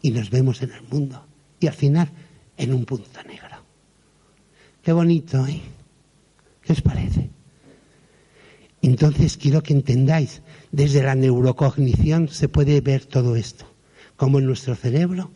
y 0.00 0.12
nos 0.12 0.30
vemos 0.30 0.62
en 0.62 0.70
el 0.70 0.82
mundo 0.84 1.26
y 1.58 1.66
al 1.66 1.74
final 1.74 2.08
en 2.56 2.72
un 2.72 2.84
punto 2.84 3.22
negro. 3.24 3.56
Qué 4.82 4.92
bonito, 4.92 5.44
¿eh? 5.46 5.60
¿Qué 6.62 6.72
os 6.72 6.80
parece? 6.80 7.28
Entonces 8.82 9.36
quiero 9.36 9.62
que 9.62 9.74
entendáis, 9.74 10.42
desde 10.72 11.02
la 11.02 11.14
neurocognición 11.14 12.28
se 12.28 12.48
puede 12.48 12.80
ver 12.80 13.04
todo 13.04 13.36
esto, 13.36 13.66
como 14.16 14.38
en 14.38 14.46
nuestro 14.46 14.74
cerebro 14.74 15.30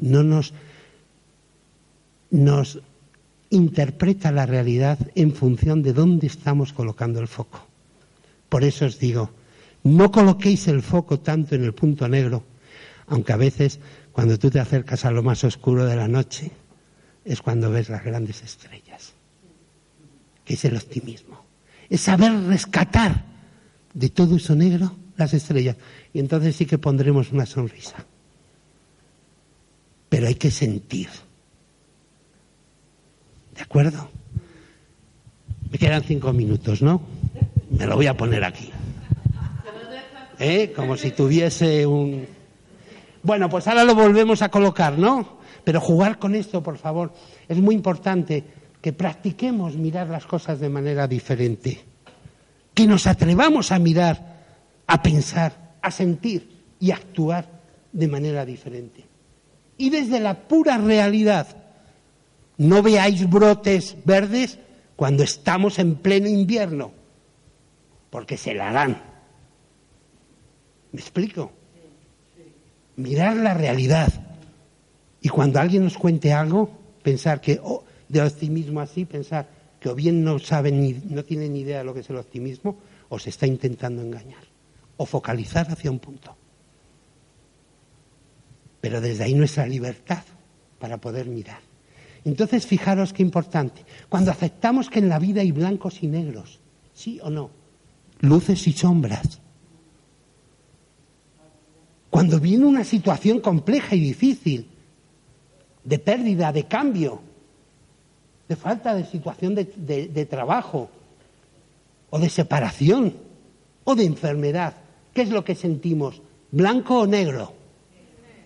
no 0.00 0.22
nos, 0.22 0.52
nos 2.30 2.80
interpreta 3.50 4.30
la 4.30 4.46
realidad 4.46 4.98
en 5.14 5.32
función 5.34 5.82
de 5.82 5.92
dónde 5.92 6.26
estamos 6.26 6.72
colocando 6.72 7.20
el 7.20 7.28
foco. 7.28 7.66
Por 8.48 8.64
eso 8.64 8.86
os 8.86 8.98
digo, 8.98 9.30
no 9.82 10.10
coloquéis 10.10 10.68
el 10.68 10.82
foco 10.82 11.20
tanto 11.20 11.54
en 11.54 11.64
el 11.64 11.74
punto 11.74 12.08
negro, 12.08 12.44
aunque 13.06 13.32
a 13.32 13.36
veces 13.36 13.80
cuando 14.12 14.38
tú 14.38 14.50
te 14.50 14.60
acercas 14.60 15.04
a 15.04 15.10
lo 15.10 15.22
más 15.22 15.42
oscuro 15.44 15.86
de 15.86 15.96
la 15.96 16.08
noche 16.08 16.50
es 17.24 17.42
cuando 17.42 17.70
ves 17.70 17.88
las 17.88 18.04
grandes 18.04 18.42
estrellas, 18.42 19.12
que 20.44 20.54
es 20.54 20.64
el 20.64 20.76
optimismo 20.76 21.50
es 21.90 22.02
saber 22.02 22.32
rescatar 22.44 23.24
de 23.92 24.08
todo 24.08 24.36
eso 24.36 24.54
negro 24.54 24.94
las 25.16 25.34
estrellas. 25.34 25.76
Y 26.14 26.20
entonces 26.20 26.54
sí 26.56 26.64
que 26.64 26.78
pondremos 26.78 27.32
una 27.32 27.44
sonrisa. 27.44 28.06
Pero 30.08 30.28
hay 30.28 30.36
que 30.36 30.52
sentir. 30.52 31.08
¿De 33.60 33.64
acuerdo? 33.64 34.08
Me 35.70 35.76
quedan 35.76 36.02
cinco 36.02 36.32
minutos, 36.32 36.80
¿no? 36.80 37.02
Me 37.68 37.86
lo 37.86 37.94
voy 37.94 38.06
a 38.06 38.16
poner 38.16 38.42
aquí. 38.42 38.70
¿Eh? 40.38 40.72
Como 40.74 40.96
si 40.96 41.10
tuviese 41.10 41.84
un... 41.84 42.26
Bueno, 43.22 43.50
pues 43.50 43.68
ahora 43.68 43.84
lo 43.84 43.94
volvemos 43.94 44.40
a 44.40 44.48
colocar, 44.48 44.96
¿no? 44.96 45.40
Pero 45.62 45.78
jugar 45.78 46.18
con 46.18 46.34
esto, 46.34 46.62
por 46.62 46.78
favor, 46.78 47.12
es 47.50 47.58
muy 47.58 47.74
importante 47.74 48.44
que 48.80 48.94
practiquemos 48.94 49.76
mirar 49.76 50.08
las 50.08 50.24
cosas 50.24 50.58
de 50.58 50.70
manera 50.70 51.06
diferente, 51.06 51.82
que 52.72 52.86
nos 52.86 53.06
atrevamos 53.06 53.72
a 53.72 53.78
mirar, 53.78 54.38
a 54.86 55.02
pensar, 55.02 55.74
a 55.82 55.90
sentir 55.90 56.48
y 56.80 56.92
a 56.92 56.94
actuar 56.94 57.60
de 57.92 58.08
manera 58.08 58.46
diferente. 58.46 59.04
Y 59.76 59.90
desde 59.90 60.18
la 60.18 60.48
pura 60.48 60.78
realidad, 60.78 61.59
no 62.60 62.82
veáis 62.82 63.24
brotes 63.24 63.96
verdes 64.04 64.58
cuando 64.94 65.22
estamos 65.22 65.78
en 65.78 65.96
pleno 65.96 66.28
invierno, 66.28 66.92
porque 68.10 68.36
se 68.36 68.52
la 68.52 68.68
harán. 68.68 69.00
¿Me 70.92 71.00
explico? 71.00 71.52
Mirar 72.96 73.36
la 73.36 73.54
realidad. 73.54 74.12
Y 75.22 75.30
cuando 75.30 75.58
alguien 75.58 75.84
nos 75.84 75.96
cuente 75.96 76.34
algo, 76.34 76.70
pensar 77.02 77.40
que, 77.40 77.58
oh, 77.62 77.82
de 78.10 78.20
optimismo 78.20 78.80
así, 78.80 79.06
pensar 79.06 79.48
que 79.80 79.88
o 79.88 79.94
bien 79.94 80.22
no 80.22 80.38
saben 80.38 80.82
ni, 80.82 80.92
no 80.92 81.24
tienen 81.24 81.54
ni 81.54 81.60
idea 81.60 81.78
de 81.78 81.84
lo 81.84 81.94
que 81.94 82.00
es 82.00 82.10
el 82.10 82.16
optimismo, 82.16 82.76
o 83.08 83.18
se 83.18 83.30
está 83.30 83.46
intentando 83.46 84.02
engañar, 84.02 84.44
o 84.98 85.06
focalizar 85.06 85.66
hacia 85.70 85.90
un 85.90 85.98
punto. 85.98 86.36
Pero 88.82 89.00
desde 89.00 89.24
ahí 89.24 89.32
nuestra 89.32 89.66
libertad 89.66 90.24
para 90.78 90.98
poder 90.98 91.24
mirar. 91.26 91.69
Entonces, 92.24 92.66
fijaros 92.66 93.12
qué 93.12 93.22
importante. 93.22 93.84
Cuando 94.08 94.30
aceptamos 94.30 94.90
que 94.90 94.98
en 94.98 95.08
la 95.08 95.18
vida 95.18 95.40
hay 95.40 95.52
blancos 95.52 96.02
y 96.02 96.06
negros, 96.06 96.60
sí 96.92 97.18
o 97.22 97.30
no, 97.30 97.50
luces 98.20 98.66
y 98.66 98.72
sombras. 98.72 99.40
Cuando 102.10 102.40
viene 102.40 102.66
una 102.66 102.84
situación 102.84 103.40
compleja 103.40 103.94
y 103.94 104.00
difícil, 104.00 104.66
de 105.84 105.98
pérdida, 105.98 106.52
de 106.52 106.64
cambio, 106.64 107.20
de 108.48 108.56
falta 108.56 108.94
de 108.94 109.04
situación 109.04 109.54
de, 109.54 110.26
trabajo, 110.28 110.90
o 112.10 112.18
de 112.18 112.28
separación, 112.28 113.14
o 113.84 113.94
de 113.94 114.04
enfermedad. 114.04 114.74
¿Qué 115.14 115.22
es 115.22 115.30
lo 115.30 115.44
que 115.44 115.54
sentimos? 115.54 116.20
¿Blanco 116.50 117.00
o 117.00 117.06
negro? 117.06 117.52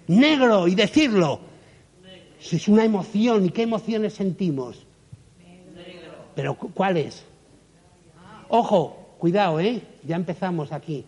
Negro, 0.08 0.68
y 0.68 0.74
decirlo. 0.74 1.40
Es 2.52 2.68
una 2.68 2.84
emoción, 2.84 3.46
¿y 3.46 3.50
qué 3.50 3.62
emociones 3.62 4.14
sentimos? 4.14 4.84
Pero 6.34 6.54
¿cuáles? 6.54 7.24
Ojo, 8.48 9.16
cuidado, 9.18 9.60
¿eh? 9.60 9.82
Ya 10.04 10.16
empezamos 10.16 10.70
aquí. 10.72 11.04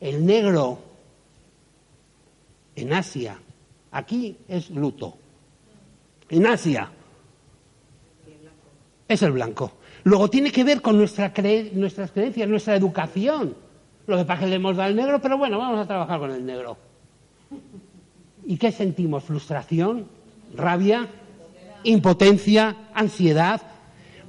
El 0.00 0.26
negro 0.26 0.78
en 2.74 2.92
Asia, 2.92 3.38
aquí 3.92 4.36
es 4.48 4.70
luto. 4.70 5.14
En 6.28 6.46
Asia 6.46 6.90
es 9.06 9.22
el 9.22 9.32
blanco. 9.32 9.72
Luego 10.04 10.28
tiene 10.28 10.50
que 10.50 10.64
ver 10.64 10.82
con 10.82 10.98
nuestra 10.98 11.32
nuestras 11.72 12.10
creencias, 12.10 12.48
nuestra 12.48 12.74
educación. 12.74 13.54
Lo 14.06 14.16
que 14.16 14.24
pasa 14.24 14.40
es 14.40 14.44
que 14.46 14.50
le 14.50 14.56
hemos 14.56 14.76
dado 14.76 14.90
el 14.90 14.96
negro, 14.96 15.20
pero 15.20 15.38
bueno, 15.38 15.58
vamos 15.58 15.78
a 15.78 15.86
trabajar 15.86 16.18
con 16.18 16.32
el 16.32 16.44
negro. 16.44 16.76
¿Y 18.44 18.56
qué 18.56 18.72
sentimos? 18.72 19.22
¿Frustración? 19.22 20.21
¿Rabia? 20.54 21.08
¿Impotencia? 21.84 22.76
¿Ansiedad? 22.94 23.60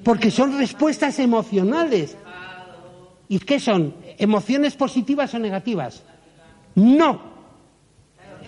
Porque 0.04 0.32
son 0.32 0.58
respuestas 0.58 1.20
emocionales. 1.20 2.18
¿Y 3.30 3.40
qué 3.40 3.60
son? 3.60 3.96
¿Emociones 4.18 4.76
positivas 4.76 5.34
o 5.34 5.40
negativas? 5.40 6.04
No. 6.76 7.22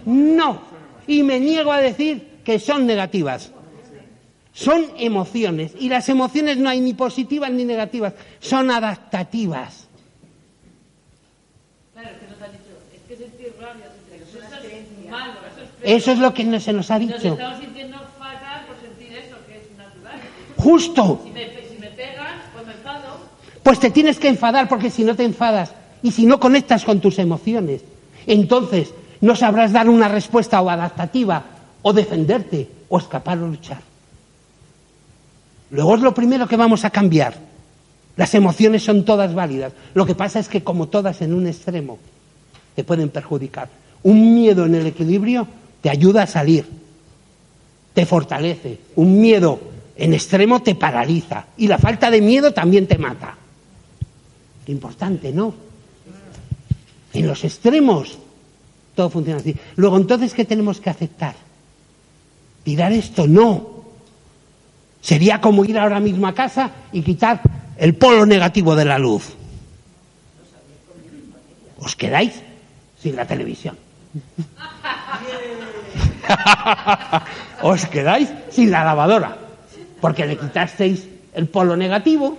No. 0.06 0.62
Y 1.08 1.24
me 1.24 1.40
niego 1.40 1.72
a 1.72 1.80
decir 1.80 2.42
que 2.44 2.60
son 2.60 2.86
negativas. 2.86 3.52
Son 4.56 4.86
emociones 4.98 5.74
y 5.78 5.90
las 5.90 6.08
emociones 6.08 6.56
no 6.58 6.70
hay 6.70 6.80
ni 6.80 6.94
positivas 6.94 7.52
ni 7.52 7.66
negativas, 7.66 8.14
son 8.40 8.72
adaptativas. 8.72 9.90
Claro, 11.92 12.10
que 12.18 12.28
nos 12.28 12.42
ha 12.42 12.48
dicho, 12.48 12.72
es 12.96 13.02
que 13.06 13.18
sentir 13.18 13.54
rabia, 13.60 13.88
eso 14.16 14.40
es 14.40 15.10
malo, 15.10 15.34
eso 15.86 16.12
es 16.12 16.20
lo 16.20 16.34
que 16.34 16.60
se 16.60 16.74
nos 16.74 16.90
ha 16.92 17.00
dicho. 17.00 17.14
Nos 17.14 17.40
estamos 17.40 17.60
sintiendo 17.60 17.98
fatal 18.18 18.66
por 18.68 18.76
sentir 18.82 19.18
eso, 19.18 19.36
que 19.48 19.58
es 19.58 19.78
natural. 19.78 20.20
Justo. 20.58 21.22
Si 21.24 21.32
me, 21.32 21.46
si 21.46 21.78
me 21.80 21.88
pegas, 21.92 22.42
pues 22.54 22.66
me 22.66 22.74
enfado. 22.74 23.18
Pues 23.62 23.80
te 23.80 23.92
tienes 23.92 24.20
que 24.20 24.28
enfadar 24.28 24.68
porque 24.68 24.90
si 24.90 25.04
no 25.04 25.16
te 25.16 25.24
enfadas 25.24 25.74
y 26.02 26.12
si 26.12 26.26
no 26.26 26.40
conectas 26.40 26.84
con 26.84 27.00
tus 27.00 27.20
emociones, 27.20 27.84
entonces 28.26 28.94
no 29.22 29.36
sabrás 29.36 29.72
dar 29.72 29.90
una 29.90 30.08
respuesta 30.08 30.62
o 30.62 30.70
adaptativa 30.70 31.44
o 31.82 31.94
defenderte 31.94 32.68
o 32.90 32.98
escapar 32.98 33.38
o 33.38 33.48
luchar. 33.48 33.82
Luego 35.72 35.96
es 35.96 36.02
lo 36.02 36.14
primero 36.14 36.48
que 36.48 36.58
vamos 36.58 36.86
a 36.86 36.90
cambiar. 36.90 37.36
Las 38.18 38.34
emociones 38.34 38.84
son 38.84 39.04
todas 39.04 39.34
válidas. 39.34 39.74
Lo 39.94 40.06
que 40.06 40.16
pasa 40.16 40.40
es 40.40 40.48
que 40.48 40.64
como 40.64 40.88
todas 40.88 41.22
en 41.22 41.34
un 41.34 41.48
extremo 41.48 42.00
te 42.76 42.84
pueden 42.84 43.10
perjudicar. 43.10 43.70
Un 44.04 44.36
miedo 44.36 44.66
en 44.66 44.76
el 44.76 44.88
equilibrio 44.88 45.48
te 45.86 45.92
ayuda 45.92 46.24
a 46.24 46.26
salir, 46.26 46.66
te 47.94 48.08
fortalece. 48.08 48.80
Un 48.96 49.22
miedo 49.22 49.60
en 49.96 50.16
extremo 50.16 50.64
te 50.64 50.74
paraliza. 50.74 51.46
Y 51.58 51.68
la 51.68 51.78
falta 51.78 52.10
de 52.10 52.22
miedo 52.22 52.56
también 52.56 52.88
te 52.88 52.98
mata. 52.98 53.36
Qué 54.66 54.72
importante, 54.72 55.32
¿no? 55.32 55.54
En 57.14 57.28
los 57.28 57.44
extremos 57.44 58.18
todo 58.96 59.12
funciona 59.12 59.40
así. 59.40 59.56
Luego, 59.76 59.98
entonces, 59.98 60.34
¿qué 60.34 60.44
tenemos 60.44 60.80
que 60.80 60.90
aceptar? 60.90 61.36
Tirar 62.64 62.92
esto, 62.92 63.28
no. 63.28 63.84
Sería 65.02 65.40
como 65.40 65.66
ir 65.66 65.78
ahora 65.78 66.00
mismo 66.00 66.26
a 66.26 66.34
casa 66.34 66.72
y 66.94 67.04
quitar 67.04 67.42
el 67.78 67.94
polo 67.94 68.26
negativo 68.26 68.76
de 68.76 68.86
la 68.86 68.98
luz. 68.98 69.36
Os 71.78 71.96
quedáis 71.96 72.34
sin 73.00 73.16
la 73.16 73.28
televisión. 73.28 73.78
Os 77.62 77.86
quedáis 77.88 78.30
sin 78.52 78.72
la 78.72 78.84
lavadora, 78.84 79.38
porque 80.02 80.26
le 80.26 80.38
quitasteis 80.38 81.08
el 81.34 81.48
polo 81.48 81.76
negativo. 81.76 82.38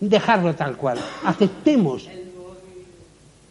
Dejarlo 0.00 0.54
tal 0.54 0.76
cual. 0.76 0.98
Aceptemos 1.24 2.08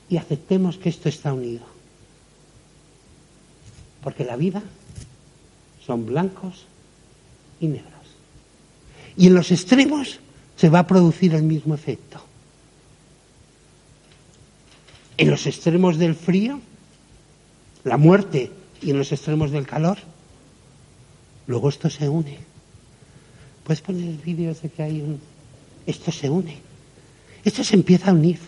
y 0.10 0.18
aceptemos 0.18 0.78
que 0.78 0.90
esto 0.90 1.10
está 1.10 1.34
unido. 1.34 1.66
Porque 4.04 4.24
la 4.24 4.36
vida 4.36 4.62
son 5.86 6.06
blancos 6.06 6.66
y 7.60 7.68
negros. 7.68 7.92
Y 9.18 9.28
en 9.28 9.34
los 9.34 9.52
extremos 9.52 10.20
se 10.56 10.70
va 10.70 10.80
a 10.80 10.88
producir 10.88 11.34
el 11.34 11.44
mismo 11.44 11.74
efecto. 11.74 12.22
En 15.18 15.30
los 15.30 15.48
extremos 15.48 15.98
del 15.98 16.16
frío, 16.16 16.60
la 17.86 17.98
muerte, 17.98 18.52
y 18.82 18.90
en 18.90 18.98
los 18.98 19.12
extremos 19.12 19.52
del 19.52 19.66
calor, 19.66 19.98
luego 21.48 21.70
esto 21.70 21.90
se 21.90 22.10
une. 22.10 22.40
Puedes 23.64 23.82
poner 23.82 24.10
el 24.10 24.18
vídeo 24.18 24.52
ese 24.52 24.70
que 24.70 24.84
hay 24.84 25.02
un... 25.02 25.20
Esto 25.86 26.12
se 26.12 26.30
une. 26.30 26.58
Esto 27.44 27.64
se 27.64 27.76
empieza 27.76 28.10
a 28.10 28.14
unir. 28.14 28.40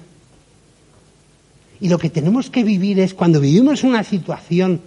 Y 1.80 1.88
lo 1.88 2.00
que 2.00 2.10
tenemos 2.10 2.50
que 2.50 2.64
vivir 2.64 3.00
es 3.00 3.14
cuando 3.14 3.40
vivimos 3.40 3.84
una 3.84 4.04
situación 4.04 4.82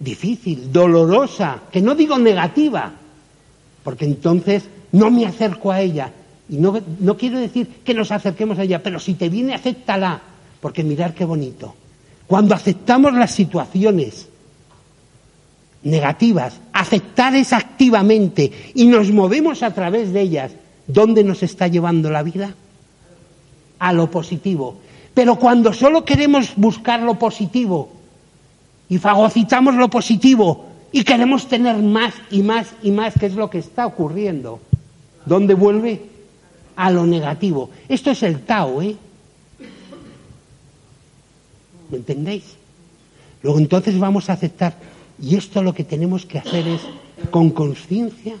difícil, 0.00 0.72
dolorosa, 0.72 1.62
que 1.70 1.82
no 1.82 1.94
digo 1.94 2.18
negativa, 2.18 2.94
porque 3.84 4.06
entonces 4.06 4.64
no 4.92 5.10
me 5.10 5.26
acerco 5.26 5.70
a 5.70 5.82
ella. 5.82 6.10
Y 6.48 6.56
no, 6.56 6.80
no 7.00 7.16
quiero 7.18 7.38
decir 7.38 7.68
que 7.84 7.92
nos 7.92 8.10
acerquemos 8.10 8.58
a 8.58 8.62
ella, 8.62 8.82
pero 8.82 8.98
si 8.98 9.12
te 9.14 9.28
viene, 9.28 9.54
acéptala, 9.54 10.22
porque 10.60 10.82
mirar 10.82 11.14
qué 11.14 11.26
bonito. 11.26 11.74
Cuando 12.26 12.54
aceptamos 12.54 13.12
las 13.14 13.30
situaciones 13.30 14.28
negativas, 15.82 16.60
aceptar 16.72 17.34
es 17.36 17.52
activamente 17.52 18.72
y 18.74 18.86
nos 18.86 19.12
movemos 19.12 19.62
a 19.62 19.72
través 19.72 20.12
de 20.12 20.22
ellas, 20.22 20.52
¿dónde 20.86 21.22
nos 21.22 21.42
está 21.42 21.68
llevando 21.68 22.10
la 22.10 22.22
vida? 22.22 22.54
A 23.78 23.92
lo 23.92 24.10
positivo. 24.10 24.78
Pero 25.14 25.36
cuando 25.36 25.72
solo 25.72 26.04
queremos 26.04 26.54
buscar 26.56 27.00
lo 27.00 27.18
positivo 27.18 27.90
y 28.88 28.98
fagocitamos 28.98 29.76
lo 29.76 29.88
positivo 29.88 30.66
y 30.90 31.04
queremos 31.04 31.46
tener 31.46 31.76
más 31.76 32.14
y 32.30 32.42
más 32.42 32.68
y 32.82 32.90
más, 32.90 33.14
que 33.18 33.26
es 33.26 33.34
lo 33.34 33.48
que 33.48 33.58
está 33.58 33.86
ocurriendo, 33.86 34.60
¿dónde 35.24 35.54
vuelve? 35.54 36.02
A 36.74 36.90
lo 36.90 37.06
negativo. 37.06 37.70
Esto 37.88 38.10
es 38.10 38.22
el 38.22 38.40
Tao, 38.40 38.82
¿eh? 38.82 38.96
¿Me 41.90 41.98
entendéis? 41.98 42.44
Luego 43.42 43.58
entonces 43.58 43.98
vamos 43.98 44.28
a 44.28 44.34
aceptar. 44.34 44.76
Y 45.20 45.36
esto 45.36 45.62
lo 45.62 45.74
que 45.74 45.84
tenemos 45.84 46.26
que 46.26 46.38
hacer 46.38 46.66
es, 46.66 46.80
con 47.30 47.50
conciencia, 47.50 48.34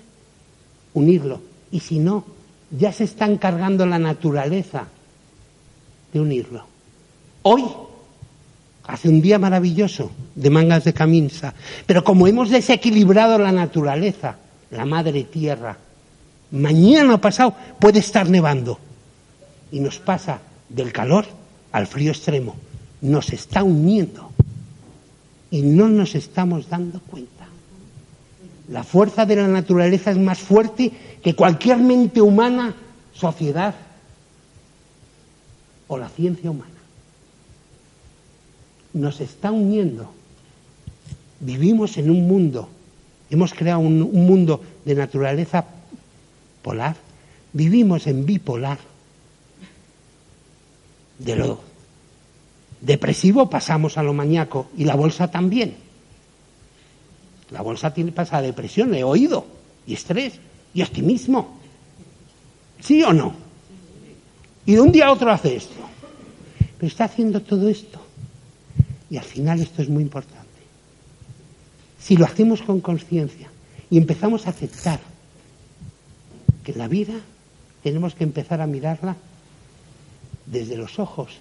unirlo. 0.94 1.40
Y 1.70 1.80
si 1.80 1.98
no, 1.98 2.24
ya 2.70 2.92
se 2.92 3.04
está 3.04 3.26
encargando 3.26 3.86
la 3.86 3.98
naturaleza 3.98 4.86
de 6.12 6.20
unirlo. 6.20 6.64
Hoy 7.42 7.64
hace 8.84 9.08
un 9.08 9.20
día 9.20 9.38
maravilloso 9.38 10.10
de 10.34 10.50
mangas 10.50 10.84
de 10.84 10.92
camisa, 10.92 11.54
pero 11.86 12.04
como 12.04 12.26
hemos 12.26 12.50
desequilibrado 12.50 13.38
la 13.38 13.52
naturaleza, 13.52 14.36
la 14.70 14.84
madre 14.84 15.24
tierra, 15.24 15.76
mañana 16.50 17.20
pasado 17.20 17.54
puede 17.80 18.00
estar 18.00 18.28
nevando 18.28 18.78
y 19.72 19.80
nos 19.80 19.98
pasa 19.98 20.40
del 20.68 20.92
calor 20.92 21.26
al 21.72 21.86
frío 21.86 22.10
extremo 22.10 22.56
nos 23.00 23.32
está 23.32 23.62
uniendo 23.62 24.30
y 25.50 25.62
no 25.62 25.88
nos 25.88 26.14
estamos 26.14 26.68
dando 26.68 27.00
cuenta. 27.00 27.46
La 28.68 28.82
fuerza 28.82 29.26
de 29.26 29.36
la 29.36 29.48
naturaleza 29.48 30.10
es 30.10 30.18
más 30.18 30.38
fuerte 30.38 30.92
que 31.22 31.36
cualquier 31.36 31.78
mente 31.78 32.20
humana, 32.20 32.74
sociedad 33.14 33.74
o 35.86 35.98
la 35.98 36.08
ciencia 36.08 36.50
humana. 36.50 36.72
Nos 38.92 39.20
está 39.20 39.52
uniendo. 39.52 40.10
Vivimos 41.38 41.96
en 41.98 42.10
un 42.10 42.26
mundo, 42.26 42.68
hemos 43.30 43.52
creado 43.52 43.80
un, 43.80 44.02
un 44.02 44.26
mundo 44.26 44.62
de 44.84 44.94
naturaleza 44.94 45.64
polar, 46.62 46.96
vivimos 47.52 48.06
en 48.06 48.24
bipolar. 48.24 48.78
De 51.18 51.36
lo 51.36 51.75
depresivo 52.86 53.50
pasamos 53.50 53.98
a 53.98 54.02
lo 54.02 54.14
maníaco 54.14 54.70
y 54.76 54.84
la 54.84 54.94
bolsa 54.94 55.28
también. 55.28 55.74
La 57.50 57.60
bolsa 57.60 57.92
tiene, 57.92 58.12
pasa 58.12 58.38
a 58.38 58.42
depresión, 58.42 58.94
he 58.94 59.02
oído, 59.02 59.44
y 59.86 59.94
estrés, 59.94 60.38
y 60.72 60.82
optimismo. 60.82 61.58
¿Sí 62.80 63.02
o 63.02 63.12
no? 63.12 63.34
Y 64.64 64.74
de 64.74 64.80
un 64.80 64.92
día 64.92 65.06
a 65.06 65.12
otro 65.12 65.30
hace 65.30 65.56
esto. 65.56 65.74
Pero 66.78 66.86
está 66.86 67.04
haciendo 67.04 67.42
todo 67.42 67.68
esto. 67.68 68.00
Y 69.10 69.16
al 69.16 69.24
final 69.24 69.60
esto 69.60 69.82
es 69.82 69.88
muy 69.88 70.02
importante. 70.02 70.44
Si 71.98 72.16
lo 72.16 72.24
hacemos 72.24 72.62
con 72.62 72.80
conciencia 72.80 73.48
y 73.90 73.98
empezamos 73.98 74.46
a 74.46 74.50
aceptar 74.50 75.00
que 76.62 76.72
la 76.72 76.88
vida 76.88 77.14
tenemos 77.82 78.14
que 78.14 78.24
empezar 78.24 78.60
a 78.60 78.66
mirarla 78.66 79.16
desde 80.46 80.76
los 80.76 80.98
ojos 80.98 81.40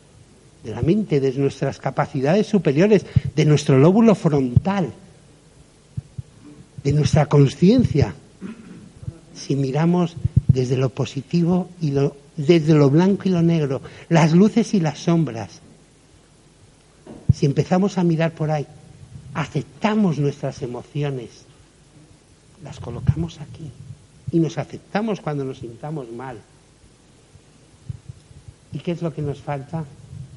de 0.66 0.72
la 0.72 0.82
mente, 0.82 1.20
de 1.20 1.32
nuestras 1.34 1.78
capacidades 1.78 2.48
superiores, 2.48 3.06
de 3.36 3.46
nuestro 3.46 3.78
lóbulo 3.78 4.16
frontal, 4.16 4.92
de 6.84 6.92
nuestra 6.92 7.28
conciencia. 7.28 8.14
Si 9.36 9.56
miramos 9.56 10.16
desde 10.48 10.78
lo 10.78 10.90
positivo 10.90 11.70
y 11.82 11.92
lo, 11.92 12.16
desde 12.36 12.74
lo 12.74 12.90
blanco 12.90 13.24
y 13.26 13.30
lo 13.30 13.42
negro, 13.42 13.82
las 14.10 14.34
luces 14.34 14.74
y 14.74 14.80
las 14.80 15.00
sombras, 15.00 15.62
si 17.34 17.46
empezamos 17.46 17.98
a 17.98 18.04
mirar 18.04 18.32
por 18.32 18.50
ahí, 18.50 18.66
aceptamos 19.34 20.18
nuestras 20.18 20.62
emociones, 20.62 21.46
las 22.64 22.80
colocamos 22.80 23.40
aquí 23.40 23.70
y 24.32 24.40
nos 24.40 24.58
aceptamos 24.58 25.22
cuando 25.22 25.46
nos 25.46 25.60
sintamos 25.60 26.12
mal. 26.12 26.40
¿Y 28.74 28.80
qué 28.80 28.92
es 28.92 29.02
lo 29.02 29.14
que 29.14 29.22
nos 29.22 29.42
falta? 29.42 29.86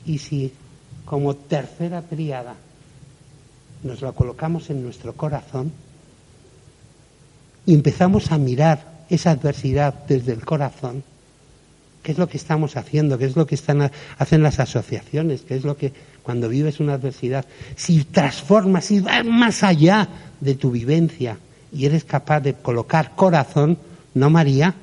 Y 0.08 0.18
si 0.18 0.52
como 1.04 1.36
tercera 1.36 2.02
triada 2.02 2.54
nos 3.82 4.00
lo 4.00 4.12
colocamos 4.14 4.70
en 4.70 4.82
nuestro 4.82 5.12
corazón 5.12 5.70
y 7.64 7.74
empezamos 7.74 8.32
a 8.32 8.38
mirar 8.38 9.04
esa 9.10 9.30
adversidad 9.30 9.94
desde 10.08 10.32
el 10.32 10.44
corazón, 10.44 11.04
¿qué 12.02 12.12
es 12.12 12.18
lo 12.18 12.26
que 12.26 12.38
estamos 12.38 12.76
haciendo? 12.76 13.18
¿Qué 13.18 13.26
es 13.26 13.36
lo 13.36 13.46
que 13.46 13.54
están, 13.54 13.90
hacen 14.18 14.42
las 14.42 14.58
asociaciones? 14.58 15.42
¿Qué 15.42 15.54
es 15.54 15.64
lo 15.64 15.76
que 15.76 15.92
cuando 16.22 16.48
vives 16.48 16.80
una 16.80 16.94
adversidad, 16.94 17.44
si 17.76 18.04
transformas, 18.04 18.86
si 18.86 19.00
vas 19.00 19.24
más 19.24 19.62
allá 19.62 20.08
de 20.40 20.54
tu 20.54 20.70
vivencia 20.70 21.38
y 21.72 21.84
eres 21.84 22.04
capaz 22.04 22.40
de 22.40 22.54
colocar 22.54 23.14
corazón, 23.14 23.78
no 24.14 24.30
María, 24.30 24.74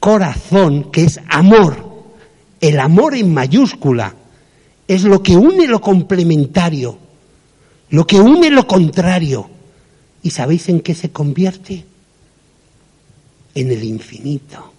corazón 0.00 0.90
que 0.90 1.04
es 1.04 1.20
amor, 1.28 1.85
el 2.60 2.80
amor 2.80 3.14
en 3.14 3.32
mayúscula 3.32 4.14
es 4.88 5.02
lo 5.02 5.22
que 5.22 5.36
une 5.36 5.66
lo 5.66 5.80
complementario, 5.80 6.98
lo 7.90 8.06
que 8.06 8.20
une 8.20 8.50
lo 8.50 8.66
contrario. 8.66 9.50
¿Y 10.22 10.30
sabéis 10.30 10.68
en 10.68 10.80
qué 10.80 10.94
se 10.94 11.10
convierte? 11.10 11.84
En 13.54 13.70
el 13.70 13.84
infinito. 13.84 14.72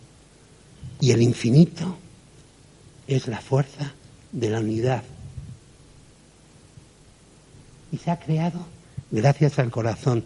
Y 1.00 1.12
el 1.12 1.22
infinito 1.22 1.98
es 3.08 3.28
la 3.28 3.40
fuerza 3.40 3.94
de 4.32 4.50
la 4.50 4.60
unidad. 4.60 5.04
Y 7.92 7.98
se 7.98 8.12
ha 8.12 8.20
creado 8.20 8.60
gracias 9.12 9.60
al 9.60 9.72
corazón, 9.72 10.26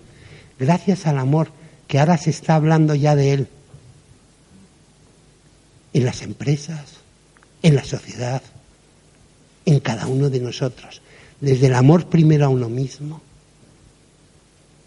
gracias 0.57 1.05
al 1.05 1.19
amor, 1.19 1.51
que 1.87 1.99
ahora 1.99 2.17
se 2.17 2.29
está 2.29 2.55
hablando 2.55 2.95
ya 2.95 3.15
de 3.15 3.33
él. 3.33 3.47
En 5.93 6.05
las 6.05 6.21
empresas, 6.21 7.01
en 7.61 7.75
la 7.75 7.83
sociedad, 7.83 8.41
en 9.65 9.79
cada 9.79 10.07
uno 10.07 10.29
de 10.29 10.39
nosotros, 10.39 11.01
desde 11.39 11.67
el 11.67 11.75
amor 11.75 12.07
primero 12.07 12.45
a 12.45 12.49
uno 12.49 12.69
mismo, 12.69 13.21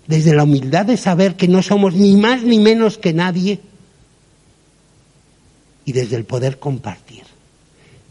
desde 0.07 0.35
la 0.35 0.45
humildad 0.45 0.87
de 0.87 0.97
saber 0.97 1.37
que 1.37 1.49
no 1.49 1.63
somos 1.63 1.95
ni 1.95 2.17
más 2.17 2.43
ni 2.43 2.59
menos 2.59 2.99
que 2.99 3.13
nadie, 3.13 3.61
y 5.85 5.93
desde 5.93 6.17
el 6.17 6.25
poder 6.25 6.59
compartir. 6.59 7.25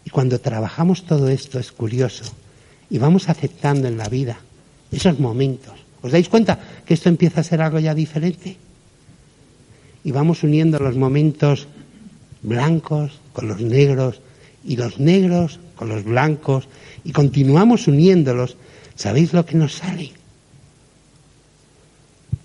Y 0.06 0.10
cuando 0.10 0.40
trabajamos 0.40 1.06
todo 1.06 1.30
esto 1.30 1.60
es 1.60 1.72
curioso, 1.72 2.26
y 2.90 2.98
vamos 2.98 3.30
aceptando 3.30 3.88
en 3.88 3.98
la 3.98 4.08
vida 4.10 4.38
esos 4.92 5.20
momentos. 5.20 5.74
¿Os 6.02 6.12
dais 6.12 6.30
cuenta 6.30 6.60
que 6.86 6.94
esto 6.94 7.10
empieza 7.10 7.42
a 7.42 7.48
ser 7.48 7.62
algo 7.62 7.80
ya 7.80 7.96
diferente? 7.96 8.58
Y 10.04 10.12
vamos 10.12 10.44
uniendo 10.44 10.78
los 10.78 10.98
momentos 10.98 11.68
blancos 12.44 13.14
con 13.32 13.48
los 13.48 13.62
negros, 13.62 14.20
y 14.66 14.76
los 14.76 15.00
negros 15.00 15.60
con 15.76 15.90
los 15.90 16.04
blancos 16.04 16.68
y 17.04 17.12
continuamos 17.12 17.88
uniéndolos, 17.88 18.56
¿sabéis 18.96 19.34
lo 19.34 19.46
que 19.46 19.56
nos 19.56 19.74
sale? 19.74 20.12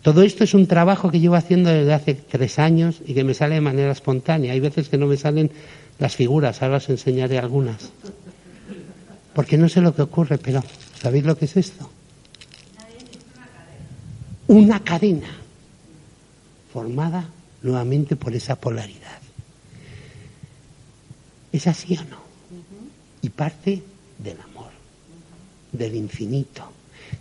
Todo 0.03 0.23
esto 0.23 0.45
es 0.45 0.55
un 0.55 0.67
trabajo 0.67 1.11
que 1.11 1.21
llevo 1.21 1.35
haciendo 1.35 1.71
desde 1.71 1.93
hace 1.93 2.15
tres 2.15 2.59
años 2.59 3.03
y 3.07 3.15
que 3.15 3.25
me 3.25 3.35
sale 3.35 3.57
de 3.57 3.61
manera 3.61 3.93
espontánea. 3.93 4.53
Hay 4.53 4.61
veces 4.61 4.89
que 4.89 4.97
no 4.97 5.07
me 5.07 5.17
salen 5.17 5.51
las 5.99 6.17
figuras, 6.17 6.63
ahora 6.63 6.79
os 6.79 6.89
enseñaré 6.89 7.39
algunas. 7.39 7.91
Porque 9.35 9.59
no 9.59 9.69
sé 9.69 9.81
lo 9.81 9.95
que 9.95 10.03
ocurre, 10.03 10.39
pero 10.39 10.63
¿sabéis 11.01 11.25
lo 11.25 11.37
que 11.37 11.45
es 11.45 11.57
esto? 11.57 11.91
Una 14.47 14.81
cadena 14.81 15.29
formada 16.73 17.29
nuevamente 17.63 18.17
por 18.17 18.35
esa 18.35 18.57
polaridad. 18.57 19.18
¿Es 21.59 21.67
así 21.67 21.99
o 21.99 22.05
no? 22.05 22.19
Y 23.21 23.31
parte 23.31 23.83
del 24.17 24.41
amor, 24.41 24.71
del 25.73 25.97
infinito, 25.97 26.71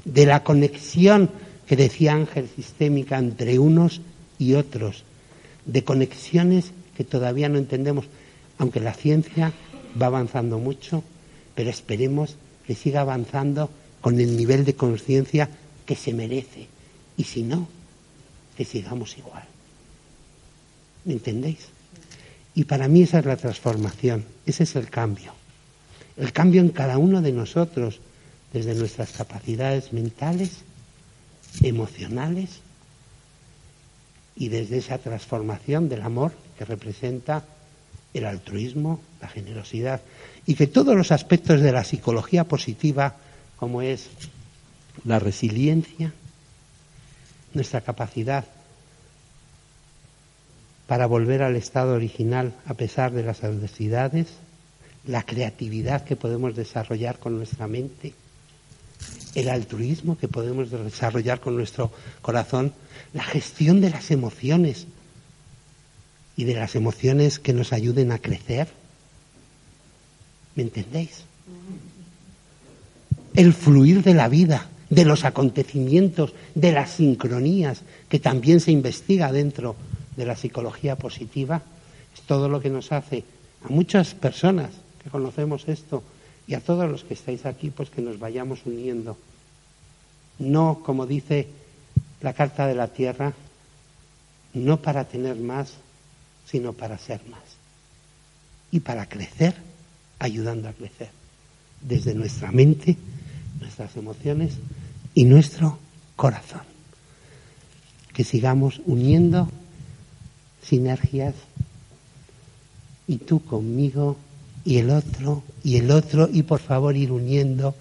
de 0.06 0.28
la 0.28 0.44
conexión 0.44 1.32
que 1.66 1.76
decía 1.76 2.14
Ángel 2.14 2.48
sistémica 2.56 3.18
entre 3.18 3.58
unos 3.58 4.00
y 4.38 4.54
otros, 4.54 5.06
de 5.66 5.84
conexiones 5.84 6.72
que 6.96 7.04
todavía 7.04 7.50
no 7.50 7.58
entendemos, 7.58 8.06
aunque 8.60 8.80
la 8.80 8.94
ciencia 8.94 9.54
va 10.00 10.06
avanzando 10.06 10.60
mucho, 10.60 11.04
pero 11.56 11.72
esperemos 11.72 12.36
que 12.68 12.76
siga 12.76 13.02
avanzando 13.02 13.72
con 14.02 14.20
el 14.20 14.38
nivel 14.38 14.66
de 14.66 14.76
conciencia 14.76 15.50
que 15.88 15.96
se 15.96 16.14
merece. 16.14 16.68
Y 17.18 17.24
si 17.24 17.42
no, 17.42 17.68
que 18.56 18.66
sigamos 18.66 19.18
igual. 19.18 19.46
¿Me 21.06 21.14
entendéis? 21.14 21.70
Y 22.58 22.64
para 22.64 22.88
mí 22.88 23.04
esa 23.04 23.20
es 23.20 23.26
la 23.26 23.38
transformación, 23.38 24.26
ese 24.48 24.64
es 24.64 24.76
el 24.76 24.90
cambio. 24.90 25.32
El 26.18 26.34
cambio 26.34 26.60
en 26.60 26.70
cada 26.70 26.98
uno 26.98 27.22
de 27.22 27.32
nosotros, 27.32 28.00
desde 28.52 28.74
nuestras 28.74 29.12
capacidades 29.12 29.94
mentales, 29.94 30.62
emocionales 31.62 32.62
y 34.36 34.50
desde 34.50 34.80
esa 34.80 34.98
transformación 34.98 35.88
del 35.88 36.02
amor 36.02 36.32
que 36.58 36.66
representa 36.66 37.46
el 38.16 38.26
altruismo, 38.26 39.02
la 39.22 39.28
generosidad, 39.28 40.02
y 40.48 40.56
que 40.56 40.66
todos 40.66 40.96
los 40.96 41.12
aspectos 41.12 41.62
de 41.62 41.72
la 41.72 41.84
psicología 41.84 42.46
positiva, 42.46 43.18
como 43.58 43.84
es 43.84 44.08
la 45.06 45.20
resiliencia, 45.20 46.12
nuestra 47.54 47.82
capacidad 47.82 48.46
para 50.88 51.06
volver 51.06 51.44
al 51.44 51.56
estado 51.56 51.94
original 51.94 52.54
a 52.66 52.74
pesar 52.74 53.12
de 53.12 53.24
las 53.24 53.44
adversidades, 53.44 54.28
la 55.06 55.24
creatividad 55.24 56.04
que 56.04 56.16
podemos 56.16 56.56
desarrollar 56.56 57.20
con 57.20 57.38
nuestra 57.38 57.68
mente, 57.68 58.14
el 59.36 59.50
altruismo 59.50 60.18
que 60.18 60.28
podemos 60.28 60.72
desarrollar 60.72 61.40
con 61.40 61.56
nuestro 61.56 61.92
corazón, 62.22 62.74
la 63.14 63.24
gestión 63.24 63.82
de 63.82 63.90
las 63.90 64.12
emociones 64.12 64.88
y 66.38 66.46
de 66.46 66.56
las 66.56 66.76
emociones 66.76 67.40
que 67.40 67.54
nos 67.54 67.74
ayuden 67.74 68.12
a 68.12 68.20
crecer. 68.20 68.68
¿Me 70.56 70.64
entendéis? 70.64 71.24
El 73.34 73.54
fluir 73.54 74.04
de 74.04 74.14
la 74.14 74.30
vida, 74.30 74.70
de 74.90 75.06
los 75.06 75.26
acontecimientos, 75.26 76.34
de 76.56 76.72
las 76.72 76.92
sincronías, 76.92 77.82
que 78.10 78.20
también 78.20 78.60
se 78.60 78.72
investiga 78.72 79.32
dentro 79.32 79.76
de 80.18 80.26
la 80.26 80.36
psicología 80.36 80.98
positiva, 80.98 81.62
es 82.14 82.22
todo 82.24 82.50
lo 82.50 82.60
que 82.60 82.70
nos 82.70 82.92
hace 82.92 83.24
a 83.64 83.70
muchas 83.70 84.14
personas 84.14 84.72
que 85.02 85.10
conocemos 85.10 85.68
esto 85.70 86.04
y 86.48 86.56
a 86.56 86.60
todos 86.60 86.90
los 86.90 87.04
que 87.04 87.14
estáis 87.14 87.46
aquí, 87.46 87.70
pues 87.70 87.90
que 87.90 88.02
nos 88.02 88.20
vayamos 88.20 88.66
uniendo. 88.66 89.18
No, 90.40 90.82
como 90.84 91.06
dice 91.06 91.48
la 92.22 92.34
Carta 92.34 92.68
de 92.68 92.76
la 92.76 92.88
Tierra, 92.88 93.34
no 94.54 94.82
para 94.82 95.06
tener 95.06 95.36
más, 95.38 95.74
sino 96.46 96.74
para 96.74 96.98
ser 96.98 97.22
más. 97.30 97.42
Y 98.72 98.80
para 98.80 99.08
crecer, 99.08 99.56
ayudando 100.20 100.70
a 100.70 100.74
crecer. 100.74 101.10
Desde 101.82 102.16
nuestra 102.16 102.52
mente, 102.52 102.98
nuestras 103.60 103.96
emociones 103.98 104.54
y 105.14 105.26
nuestro 105.26 105.78
corazón. 106.16 106.62
Que 108.14 108.24
sigamos 108.24 108.82
uniendo 108.86 109.50
sinergias 110.62 111.34
y 113.08 113.18
tú 113.18 113.44
conmigo 113.44 114.18
y 114.66 114.78
el 114.78 114.90
otro 114.90 115.44
y 115.64 115.78
el 115.78 115.92
otro 115.92 116.30
y 116.32 116.44
por 116.44 116.60
favor 116.60 116.96
ir 116.96 117.12
uniendo, 117.12 117.76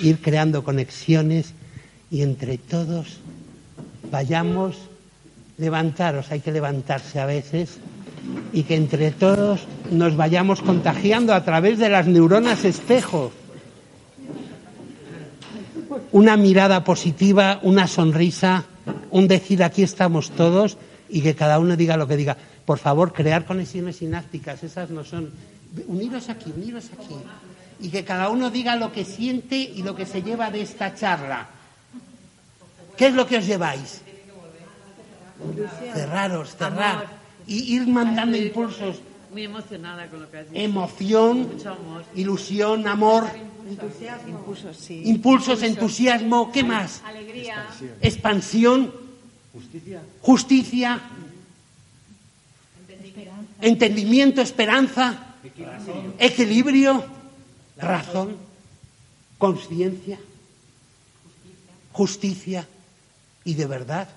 ir 0.00 0.20
creando 0.20 0.62
conexiones 0.62 1.52
y 2.10 2.22
entre 2.22 2.58
todos 2.58 3.18
vayamos, 4.10 4.76
levantaros, 5.58 6.30
hay 6.30 6.40
que 6.40 6.52
levantarse 6.52 7.20
a 7.20 7.26
veces 7.26 7.78
y 8.52 8.62
que 8.62 8.76
entre 8.76 9.10
todos 9.10 9.60
nos 9.90 10.16
vayamos 10.16 10.62
contagiando 10.62 11.34
a 11.34 11.44
través 11.44 11.78
de 11.78 11.88
las 11.88 12.06
neuronas 12.06 12.64
espejo. 12.64 13.32
Una 16.12 16.36
mirada 16.36 16.84
positiva, 16.84 17.60
una 17.62 17.86
sonrisa, 17.86 18.64
un 19.10 19.28
decir 19.28 19.62
aquí 19.62 19.82
estamos 19.82 20.30
todos 20.30 20.78
y 21.08 21.22
que 21.22 21.34
cada 21.34 21.58
uno 21.58 21.76
diga 21.76 21.96
lo 21.96 22.06
que 22.06 22.16
diga. 22.16 22.36
Por 22.64 22.78
favor, 22.78 23.12
crear 23.12 23.44
conexiones 23.44 23.96
sinápticas, 23.96 24.62
esas 24.62 24.90
no 24.90 25.04
son. 25.04 25.30
Uniros 25.86 26.28
aquí, 26.28 26.52
uniros 26.54 26.86
aquí. 26.92 27.14
Y 27.80 27.90
que 27.90 28.04
cada 28.04 28.28
uno 28.28 28.50
diga 28.50 28.76
lo 28.76 28.92
que 28.92 29.04
siente 29.04 29.56
y 29.56 29.82
lo 29.82 29.94
que 29.94 30.06
se 30.06 30.22
lleva 30.22 30.50
de 30.50 30.62
esta 30.62 30.94
charla. 30.94 31.48
¿Qué 32.96 33.06
es 33.06 33.14
lo 33.14 33.26
que 33.26 33.38
os 33.38 33.46
lleváis? 33.46 34.02
Cerraros, 35.94 36.56
cerrar. 36.56 37.06
Y 37.46 37.76
ir 37.76 37.86
mandando 37.86 38.36
impulsos. 38.36 39.00
Muy 39.30 39.44
emocionada 39.44 40.08
con 40.08 40.22
lo 40.22 40.30
que 40.30 40.38
has 40.38 40.50
dicho. 40.50 40.60
Emoción, 40.60 41.48
ilusión, 42.14 42.88
amor. 42.88 43.24
Entusiasmo. 43.68 44.28
Impulsos, 44.28 44.76
sí. 44.76 45.02
Impulsos, 45.04 45.62
entusiasmo, 45.62 46.50
¿qué 46.50 46.64
más? 46.64 47.02
Alegría. 47.06 47.66
Expansión, 48.00 48.92
justicia, 50.22 51.00
entendimiento, 53.60 54.40
esperanza, 54.40 55.34
equilibrio, 56.18 57.04
razón, 57.76 58.36
conciencia, 59.38 60.18
justicia. 61.92 62.66
Y 63.44 63.54
de 63.54 63.66
verdad. 63.66 64.08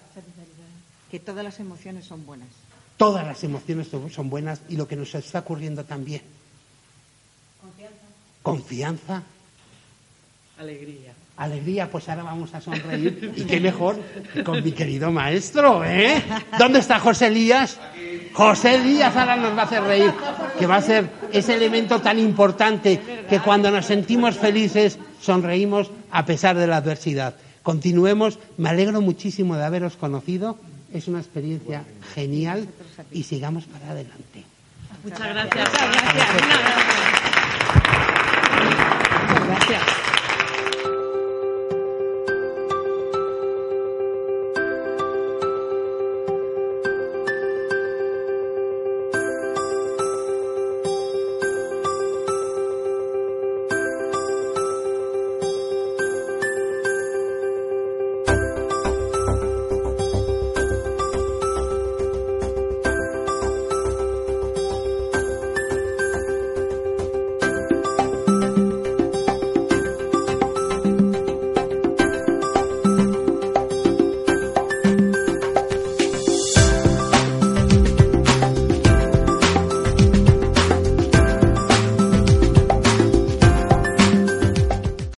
Que 1.10 1.20
todas 1.20 1.44
las 1.44 1.60
emociones 1.60 2.06
son 2.06 2.26
buenas. 2.26 2.50
Todas 2.98 3.26
las 3.26 3.44
emociones 3.44 3.88
son 3.88 4.30
buenas 4.30 4.62
y 4.70 4.76
lo 4.76 4.88
que 4.88 4.96
nos 4.96 5.16
está 5.16 5.40
ocurriendo 5.40 5.86
también. 5.86 6.22
Confianza. 8.44 9.24
Alegría. 10.62 11.14
Alegría, 11.38 11.90
pues 11.90 12.08
ahora 12.08 12.22
vamos 12.22 12.54
a 12.54 12.62
sonreír. 12.62 13.34
Y 13.36 13.46
qué 13.46 13.60
mejor 13.60 14.00
con 14.46 14.64
mi 14.64 14.72
querido 14.74 15.12
maestro, 15.12 15.84
¿eh? 15.84 16.22
¿Dónde 16.60 16.78
está 16.78 17.00
José 17.00 17.28
Elías? 17.28 17.80
José 18.32 18.76
Elías 18.76 19.16
ahora 19.16 19.36
nos 19.38 19.58
va 19.58 19.64
a 19.64 19.66
hacer 19.66 19.82
reír, 19.82 20.14
que 20.60 20.68
va 20.68 20.76
a 20.76 20.82
ser 20.84 21.10
ese 21.34 21.56
elemento 21.56 22.00
tan 22.00 22.20
importante 22.20 23.02
que 23.28 23.40
cuando 23.40 23.72
nos 23.72 23.88
sentimos 23.88 24.38
felices 24.38 25.00
sonreímos 25.20 25.90
a 26.12 26.26
pesar 26.26 26.56
de 26.56 26.68
la 26.68 26.78
adversidad. 26.78 27.34
Continuemos, 27.64 28.38
me 28.58 28.70
alegro 28.70 29.02
muchísimo 29.02 29.56
de 29.56 29.64
haberos 29.64 29.96
conocido, 29.96 30.60
es 30.94 31.08
una 31.08 31.20
experiencia 31.20 31.86
genial 32.14 32.68
y 33.12 33.24
sigamos 33.24 33.66
para 33.66 33.90
adelante. 33.92 34.44
Muchas 35.04 35.28
gracias. 35.28 35.70
Muchas 39.32 39.48
gracias. 39.48 40.01